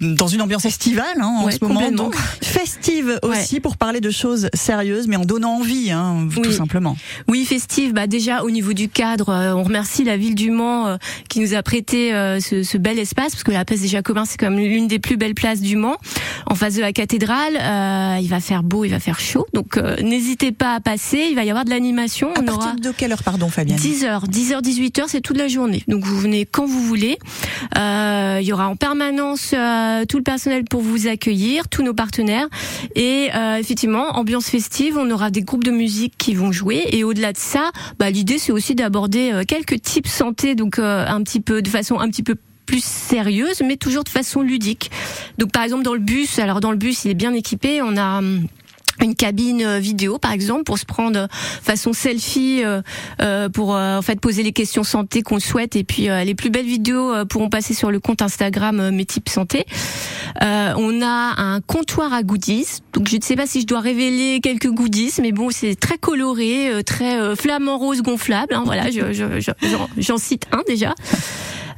dans 0.00 0.26
une 0.28 0.42
ambiance 0.42 0.64
estivale 0.64 1.04
hein, 1.20 1.26
en 1.40 1.44
Ouais, 1.46 1.52
ce 1.52 1.64
moment, 1.64 1.90
donc 1.90 2.16
festive 2.42 3.18
Ouais. 3.22 3.38
aussi 3.40 3.60
pour 3.60 3.76
parler 3.76 4.00
de 4.00 4.10
choses 4.10 4.48
sérieuses, 4.54 5.06
mais 5.08 5.16
en 5.16 5.24
donnant 5.24 5.56
envie, 5.58 5.90
hein, 5.90 6.28
tout 6.42 6.52
simplement. 6.52 6.96
Oui, 7.28 7.44
festive. 7.44 7.92
Bah 7.92 8.06
déjà 8.06 8.42
au 8.44 8.50
niveau 8.50 8.72
du 8.72 8.88
cadre, 8.88 9.28
euh, 9.30 9.52
on 9.54 9.62
remercie 9.64 10.04
la 10.04 10.16
ville 10.16 10.34
du 10.34 10.50
Mans 10.50 10.86
euh, 10.86 10.96
qui 11.28 11.40
nous 11.40 11.54
a 11.54 11.62
prêté 11.62 12.12
euh, 12.14 12.40
ce, 12.40 12.62
ce 12.62 12.78
bel 12.78 12.98
espace 12.98 13.32
parce 13.32 13.44
que 13.44 13.50
la 13.52 13.64
place 13.68 13.80
des 13.80 13.88
Jacobins 13.88 14.24
c'est 14.24 14.38
comme 14.38 14.56
l'une 14.56 14.88
des 14.88 14.98
plus 14.98 15.16
belles 15.16 15.34
places 15.34 15.60
du 15.60 15.76
Mans, 15.76 15.96
en 16.46 16.54
face 16.54 16.74
de 16.74 16.80
la 16.80 16.92
cathédrale. 16.92 17.56
Euh, 17.60 18.18
il 18.20 18.28
va 18.28 18.40
faire 18.40 18.62
beau, 18.62 18.84
il 18.84 18.90
va 18.90 19.00
faire 19.00 19.20
chaud, 19.20 19.46
donc 19.52 19.76
euh, 19.76 19.96
n'hésitez 20.02 20.52
pas 20.52 20.74
à 20.74 20.80
passer. 20.80 21.28
Il 21.30 21.36
va 21.36 21.44
y 21.44 21.50
avoir 21.50 21.64
de 21.64 21.70
l'animation. 21.70 22.28
À 22.34 22.40
On 22.40 22.44
partir 22.44 22.70
aura 22.70 22.74
de 22.74 22.90
quelle 22.92 23.12
heure, 23.12 23.22
pardon, 23.22 23.48
Fabienne 23.48 23.78
10h, 23.78 24.28
10h, 24.28 24.62
18h, 24.62 25.04
c'est 25.08 25.20
toute 25.20 25.36
la 25.36 25.48
journée. 25.48 25.84
Donc 25.88 26.04
vous 26.04 26.18
venez 26.18 26.46
quand 26.46 26.66
vous 26.66 26.82
voulez. 26.82 27.18
Euh, 27.76 28.38
il 28.40 28.46
y 28.46 28.52
aura 28.52 28.68
en 28.68 28.76
permanence 28.76 29.52
euh, 29.54 30.04
tout 30.06 30.16
le 30.16 30.22
personnel 30.22 30.64
pour 30.64 30.80
vous 30.80 31.06
accueillir, 31.06 31.68
tous 31.68 31.82
nos 31.82 31.94
partenaires. 31.94 32.48
Et 32.94 33.28
euh, 33.34 33.56
effectivement, 33.56 34.16
ambiance 34.16 34.48
festive, 34.48 34.96
on 34.98 35.10
aura 35.10 35.30
des 35.30 35.42
groupes 35.42 35.64
de 35.64 35.70
musique 35.70 36.14
qui 36.18 36.34
vont 36.34 36.52
jouer. 36.52 36.84
Et 36.92 37.04
au-delà 37.04 37.32
de 37.32 37.38
ça, 37.38 37.70
bah, 37.98 38.10
l'idée 38.10 38.38
c'est 38.38 38.52
aussi 38.52 38.74
d'aborder 38.74 39.32
euh, 39.32 39.42
quelques 39.46 39.80
types 39.82 40.06
santé, 40.06 40.54
donc 40.54 40.78
euh, 40.78 41.06
un 41.06 41.22
petit 41.22 41.40
peu 41.40 41.62
de 41.62 41.68
façon 41.68 41.98
un 41.98 42.08
petit 42.08 42.22
peu 42.22 42.34
plus 42.68 42.84
sérieuse, 42.84 43.62
mais 43.64 43.76
toujours 43.78 44.04
de 44.04 44.10
façon 44.10 44.42
ludique. 44.42 44.90
Donc 45.38 45.50
par 45.52 45.62
exemple 45.64 45.82
dans 45.84 45.94
le 45.94 46.00
bus, 46.00 46.38
alors 46.38 46.60
dans 46.60 46.70
le 46.70 46.76
bus 46.76 47.04
il 47.06 47.10
est 47.10 47.14
bien 47.14 47.32
équipé, 47.32 47.80
on 47.80 47.96
a 47.96 48.18
hum, 48.18 48.46
une 49.00 49.14
cabine 49.14 49.62
euh, 49.62 49.78
vidéo 49.78 50.18
par 50.18 50.32
exemple 50.32 50.64
pour 50.64 50.76
se 50.78 50.84
prendre 50.84 51.18
euh, 51.20 51.26
façon 51.62 51.92
selfie 51.92 52.62
euh, 52.64 52.82
euh, 53.22 53.48
pour 53.48 53.74
euh, 53.76 53.96
en 53.96 54.02
fait 54.02 54.20
poser 54.20 54.42
les 54.42 54.52
questions 54.52 54.82
santé 54.84 55.22
qu'on 55.22 55.38
souhaite 55.40 55.76
et 55.76 55.84
puis 55.84 56.10
euh, 56.10 56.24
les 56.24 56.34
plus 56.34 56.50
belles 56.50 56.66
vidéos 56.66 57.24
pourront 57.26 57.48
passer 57.48 57.74
sur 57.74 57.90
le 57.92 58.00
compte 58.00 58.20
Instagram 58.22 58.90
mes 58.90 59.04
types 59.06 59.28
santé. 59.28 59.64
On 60.40 61.00
a 61.02 61.34
un 61.40 61.60
comptoir 61.60 62.12
à 62.12 62.22
goodies 62.22 62.66
donc 62.92 63.08
je 63.08 63.16
ne 63.16 63.22
sais 63.22 63.36
pas 63.36 63.46
si 63.46 63.60
je 63.62 63.66
dois 63.66 63.80
révéler 63.80 64.40
quelques 64.42 64.68
goodies 64.70 65.14
mais 65.22 65.32
bon 65.32 65.50
c'est 65.50 65.74
très 65.74 65.96
coloré 65.98 66.70
très 66.84 67.34
flamant 67.36 67.78
rose 67.78 68.02
gonflable 68.02 68.52
hein, 68.54 68.62
voilà 68.66 68.90
je- 68.90 69.12
je- 69.12 69.40
je- 69.40 69.68
j'en 69.68 69.88
j'en 69.96 70.18
cite 70.18 70.44
un 70.52 70.62
déjà. 70.68 70.94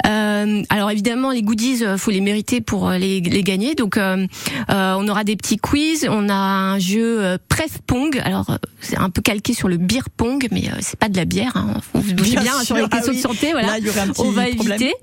Euh, 0.06 0.62
alors 0.70 0.90
évidemment, 0.90 1.30
les 1.30 1.42
goodies, 1.42 1.84
euh, 1.84 1.96
faut 1.98 2.10
les 2.10 2.20
mériter 2.20 2.60
pour 2.60 2.88
euh, 2.88 2.98
les, 2.98 3.20
les 3.20 3.42
gagner. 3.42 3.74
Donc, 3.74 3.96
euh, 3.96 4.26
euh, 4.70 4.94
on 4.98 5.06
aura 5.08 5.24
des 5.24 5.36
petits 5.36 5.56
quiz. 5.58 6.06
On 6.10 6.28
a 6.28 6.34
un 6.34 6.78
jeu 6.78 7.22
euh, 7.22 7.38
Pref 7.48 7.78
Pong. 7.86 8.20
Alors, 8.24 8.50
euh, 8.50 8.56
c'est 8.80 8.96
un 8.96 9.10
peu 9.10 9.20
calqué 9.22 9.52
sur 9.52 9.68
le 9.68 9.76
beer 9.76 10.08
pong, 10.16 10.46
mais 10.50 10.68
euh, 10.68 10.76
c'est 10.80 10.98
pas 10.98 11.08
de 11.08 11.16
la 11.16 11.24
bière. 11.24 11.52
Hein. 11.56 11.74
Vous 11.94 12.12
doutez 12.12 12.30
Bien 12.30 12.42
bien, 12.42 12.52
sûr. 12.54 12.62
sur 12.64 12.76
les 12.76 12.82
Ah 12.84 12.88
questions 12.88 13.12
oui. 13.12 13.18
de 13.18 13.22
santé. 13.22 13.48
Voilà. 13.52 13.68
Là, 13.68 13.78
il 13.78 13.86
y 13.86 13.90
aurait 13.90 14.00
un 14.00 14.08
petit 14.08 14.20
on 14.22 14.30
va 14.30 14.46
problème. 14.46 14.80
éviter. 14.80 14.94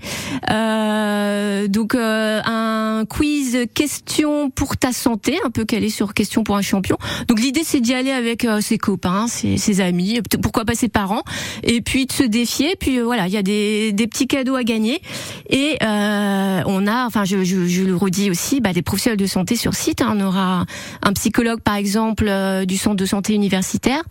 Euh, 0.49 1.67
donc, 1.67 1.95
euh, 1.95 2.41
un 2.45 3.05
quiz 3.07 3.57
question 3.73 4.49
pour 4.49 4.77
ta 4.77 4.91
santé, 4.91 5.37
un 5.45 5.49
peu 5.51 5.65
calé 5.65 5.89
sur 5.89 6.13
question 6.13 6.43
pour 6.43 6.55
un 6.57 6.61
champion. 6.61 6.97
Donc, 7.27 7.39
l'idée, 7.39 7.61
c'est 7.63 7.79
d'y 7.79 7.93
aller 7.93 8.11
avec 8.11 8.45
euh, 8.45 8.61
ses 8.61 8.77
copains, 8.77 9.27
ses, 9.27 9.57
ses 9.57 9.81
amis, 9.81 10.21
pourquoi 10.41 10.65
pas 10.65 10.75
ses 10.75 10.87
parents, 10.89 11.23
et 11.63 11.81
puis 11.81 12.05
de 12.05 12.11
se 12.11 12.23
défier. 12.23 12.75
Puis 12.79 12.99
voilà, 12.99 13.27
il 13.27 13.33
y 13.33 13.37
a 13.37 13.43
des, 13.43 13.91
des 13.91 14.07
petits 14.07 14.27
cadeaux 14.27 14.55
à 14.55 14.63
gagner. 14.63 14.86
Et 15.49 15.77
euh, 15.81 16.61
on 16.65 16.87
a, 16.87 17.05
enfin, 17.05 17.23
je, 17.25 17.43
je, 17.43 17.67
je 17.67 17.83
le 17.83 17.95
redis 17.95 18.29
aussi, 18.29 18.59
bah, 18.61 18.73
des 18.73 18.81
professionnels 18.81 19.17
de 19.19 19.25
santé 19.25 19.55
sur 19.55 19.73
site. 19.73 20.01
hein. 20.01 20.13
On 20.17 20.21
aura 20.25 20.65
un 21.03 21.13
psychologue, 21.13 21.61
par 21.61 21.75
exemple, 21.75 22.25
euh, 22.27 22.65
du 22.65 22.77
centre 22.77 22.95
de 22.95 23.05
santé 23.05 23.33
universitaire. 23.33 24.01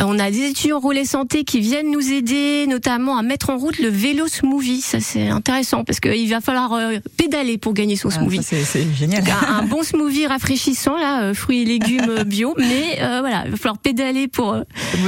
Euh, 0.00 0.04
on 0.06 0.18
a 0.18 0.30
des 0.30 0.44
étudiants 0.50 0.80
relais 0.80 1.04
santé 1.04 1.44
qui 1.44 1.60
viennent 1.60 1.90
nous 1.90 2.12
aider, 2.12 2.66
notamment 2.68 3.16
à 3.18 3.22
mettre 3.22 3.50
en 3.50 3.56
route 3.56 3.78
le 3.78 3.88
vélo 3.88 4.26
smoothie. 4.26 4.80
Ça, 4.80 5.00
c'est 5.00 5.28
intéressant 5.28 5.84
parce 5.84 6.00
qu'il 6.00 6.28
va 6.30 6.40
falloir 6.40 6.78
pédaler 7.16 7.58
pour 7.58 7.72
gagner 7.74 7.96
son 7.96 8.08
Ah, 8.10 8.18
smoothie. 8.18 8.42
ça, 8.42 8.56
c'est 8.64 8.86
génial. 8.94 9.22
Un, 9.48 9.58
un 9.58 9.62
bon 9.64 9.82
smoothie 9.82 10.26
rafraîchissant 10.26 10.96
là, 10.96 11.32
fruits 11.34 11.62
et 11.62 11.64
légumes 11.64 12.22
bio, 12.26 12.54
mais 12.58 12.96
voilà, 12.98 13.42
il 13.46 13.52
va 13.52 13.56
falloir 13.56 13.78
pédaler 13.78 14.28
pour. 14.28 14.56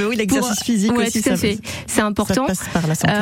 Oui, 0.08 0.16
l'exercice 0.16 0.62
physique 0.64 0.92
ouais, 0.96 1.06
aussi, 1.08 1.22
tout 1.22 1.28
à 1.30 1.32
ça, 1.32 1.40
fait. 1.40 1.58
C'est 1.86 1.96
ça 2.00 2.06
important. 2.06 2.46
passe 2.46 2.60
par 2.72 2.86
la 2.86 2.94
santé. 2.94 3.12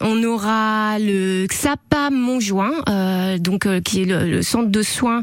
On 0.00 0.22
aura 0.24 0.77
le 0.98 1.46
XAPA 1.46 2.10
Montjoint, 2.10 2.72
euh, 2.88 3.38
donc 3.38 3.66
euh, 3.66 3.80
qui 3.80 4.02
est 4.02 4.04
le, 4.04 4.28
le 4.30 4.42
centre 4.42 4.68
de 4.70 4.82
soins 4.82 5.22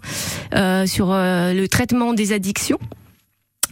euh, 0.53 0.85
sur 0.85 1.11
euh, 1.11 1.53
le 1.53 1.67
traitement 1.67 2.13
des 2.13 2.31
addictions. 2.33 2.79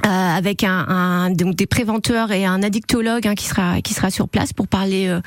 Euh, 0.06 0.10
avec 0.10 0.64
un, 0.64 0.86
un- 0.90 1.30
donc 1.30 1.56
des 1.56 1.68
préventeurs 1.68 2.32
et 2.32 2.46
un 2.46 2.64
addictologue 2.64 3.28
hein, 3.28 3.36
qui 3.36 3.46
sera 3.46 3.80
qui 3.80 3.94
sera 3.94 4.10
sur 4.10 4.28
place 4.28 4.52
pour 4.52 4.68
parler 4.68 5.08
euh, 5.08 5.22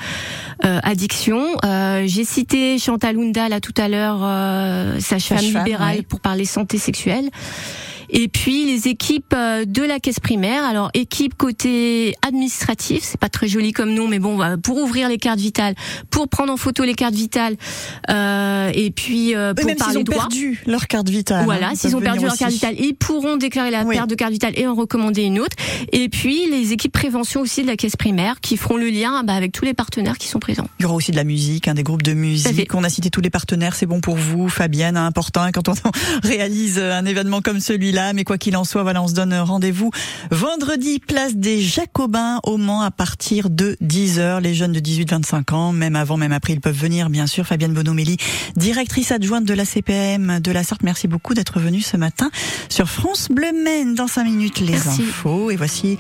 euh, 0.65 0.81
addiction. 0.83 1.41
Euh, 1.65 2.03
J'ai 2.07 2.25
cité 2.25 2.77
Chantal 2.79 3.17
Hunda 3.17 3.49
là 3.49 3.61
tout 3.61 3.73
à 3.79 3.89
l'heure, 3.89 4.19
euh, 4.23 4.99
sage-femme 4.99 5.39
Sage-femme, 5.39 5.65
libérale 5.65 5.97
ouais. 5.99 6.03
pour 6.03 6.21
parler 6.21 6.45
santé 6.45 6.79
sexuelle. 6.79 7.31
Et 8.11 8.29
puis 8.29 8.67
les 8.67 8.89
équipes 8.89 9.35
euh, 9.35 9.65
de 9.65 9.83
la 9.83 9.99
caisse 10.01 10.21
primaire. 10.21 10.65
Alors 10.65 10.91
équipe 10.95 11.35
côté 11.37 12.15
administratif, 12.27 13.01
c'est 13.03 13.21
pas 13.21 13.29
très 13.29 13.49
joli 13.49 13.73
comme 13.73 13.93
nom, 13.93 14.09
mais 14.09 14.19
bon, 14.19 14.37
voilà, 14.37 14.57
pour 14.57 14.79
ouvrir 14.79 15.09
les 15.09 15.19
cartes 15.19 15.39
vitales, 15.41 15.75
pour 16.11 16.29
prendre 16.29 16.53
en 16.53 16.57
photo 16.57 16.85
les 16.85 16.95
cartes 16.95 17.15
vitales, 17.15 17.57
euh, 18.11 18.71
et 18.75 18.91
puis 18.91 19.35
euh, 19.35 19.51
Oui, 19.51 19.55
pour 19.57 19.67
même 19.67 19.77
s'ils 19.77 19.85
parler 19.85 19.99
ont 19.99 20.03
droit. 20.03 20.17
perdu 20.19 20.63
leur 20.67 20.87
carte 20.87 21.09
vitale. 21.09 21.45
Voilà, 21.45 21.69
hein, 21.69 21.71
ils 21.73 21.79
s'ils 21.79 21.97
ont 21.97 22.01
perdu 22.01 22.25
leur 22.25 22.37
carte 22.37 22.53
vitale, 22.53 22.75
ils 22.79 22.95
pourront 22.95 23.37
déclarer 23.37 23.71
la 23.71 23.85
Oui. 23.85 23.97
perte 23.97 24.11
de 24.11 24.15
carte 24.15 24.33
vitale 24.33 24.53
et 24.57 24.67
en 24.67 24.75
recommander 24.75 25.23
une 25.23 25.41
autre. 25.41 25.57
Et 25.93 26.09
puis 26.09 26.49
les 26.51 26.73
équipes 26.73 26.93
prévention 26.93 27.41
aussi 27.41 27.63
de 27.63 27.67
la 27.67 27.77
caisse 27.77 27.97
primaire 27.97 28.41
qui 28.41 28.57
feront 28.57 28.77
le 28.77 28.89
lien 28.89 29.23
bah, 29.25 29.35
avec 29.35 29.53
tous 29.53 29.65
les 29.65 29.75
partenaires 29.75 30.19
qui 30.19 30.29
sont 30.29 30.39
présents. 30.39 30.69
Il 30.79 30.83
y 30.83 30.87
aura 30.87 30.95
aussi 30.95 31.11
de 31.11 31.17
la 31.17 31.25
musique, 31.25 31.69
hein, 31.69 31.75
des 31.75 31.83
groupes 31.83 32.03
de 32.03 32.13
musique. 32.15 32.75
On 32.75 32.85
a 32.85 32.89
cité 32.89 33.11
tous 33.11 33.21
les 33.21 33.31
partenaires, 33.31 33.75
c'est 33.75 33.87
bon 33.87 34.01
pour 34.01 34.17
vous, 34.17 34.49
Fabienne, 34.49 34.97
hein, 34.97 35.07
important 35.07 35.47
quand 35.53 35.69
on 35.69 35.75
réalise 36.23 36.79
un 36.79 37.05
événement 37.05 37.41
comme 37.41 37.61
celui-là. 37.61 37.96
Mais 38.15 38.25
quoi 38.25 38.39
qu'il 38.39 38.57
en 38.57 38.65
soit, 38.65 38.83
voilà, 38.83 39.03
on 39.03 39.09
se 39.09 39.15
donne 39.15 39.35
rendez-vous 39.35 39.91
vendredi, 40.31 40.99
place 40.99 41.35
des 41.35 41.61
Jacobins 41.61 42.41
au 42.45 42.57
Mans 42.59 42.83
à 42.83 42.91
partir 42.91 43.49
de 43.51 43.77
10h. 43.83 44.41
Les 44.41 44.55
jeunes 44.55 44.73
de 44.73 44.81
18-25 44.81 45.55
ans, 45.55 45.73
même 45.73 45.97
avant, 45.97 46.17
même 46.17 46.33
après, 46.33 46.53
ils 46.53 46.61
peuvent 46.61 46.77
venir, 46.77 47.11
bien 47.11 47.27
sûr. 47.27 47.47
Fabienne 47.47 47.73
Bonomelli, 47.73 48.17
directrice 48.57 49.13
adjointe 49.13 49.45
de 49.45 49.55
la 49.55 49.65
CPM 49.65 50.41
de 50.41 50.53
la 50.53 50.63
Sarthe, 50.63 50.83
merci 50.83 51.09
beaucoup 51.09 51.35
d'être 51.35 51.59
venue 51.61 51.81
ce 51.81 51.97
matin 51.97 52.31
sur 52.69 52.89
France 52.89 53.29
Bleu 53.31 53.53
Maine. 53.65 53.95
Dans 53.95 54.09
5 54.09 54.25
minutes, 54.25 54.61
les 54.61 54.73
Merci. 54.73 55.03
infos. 55.03 55.51
Et 55.51 55.57
voici 55.57 55.99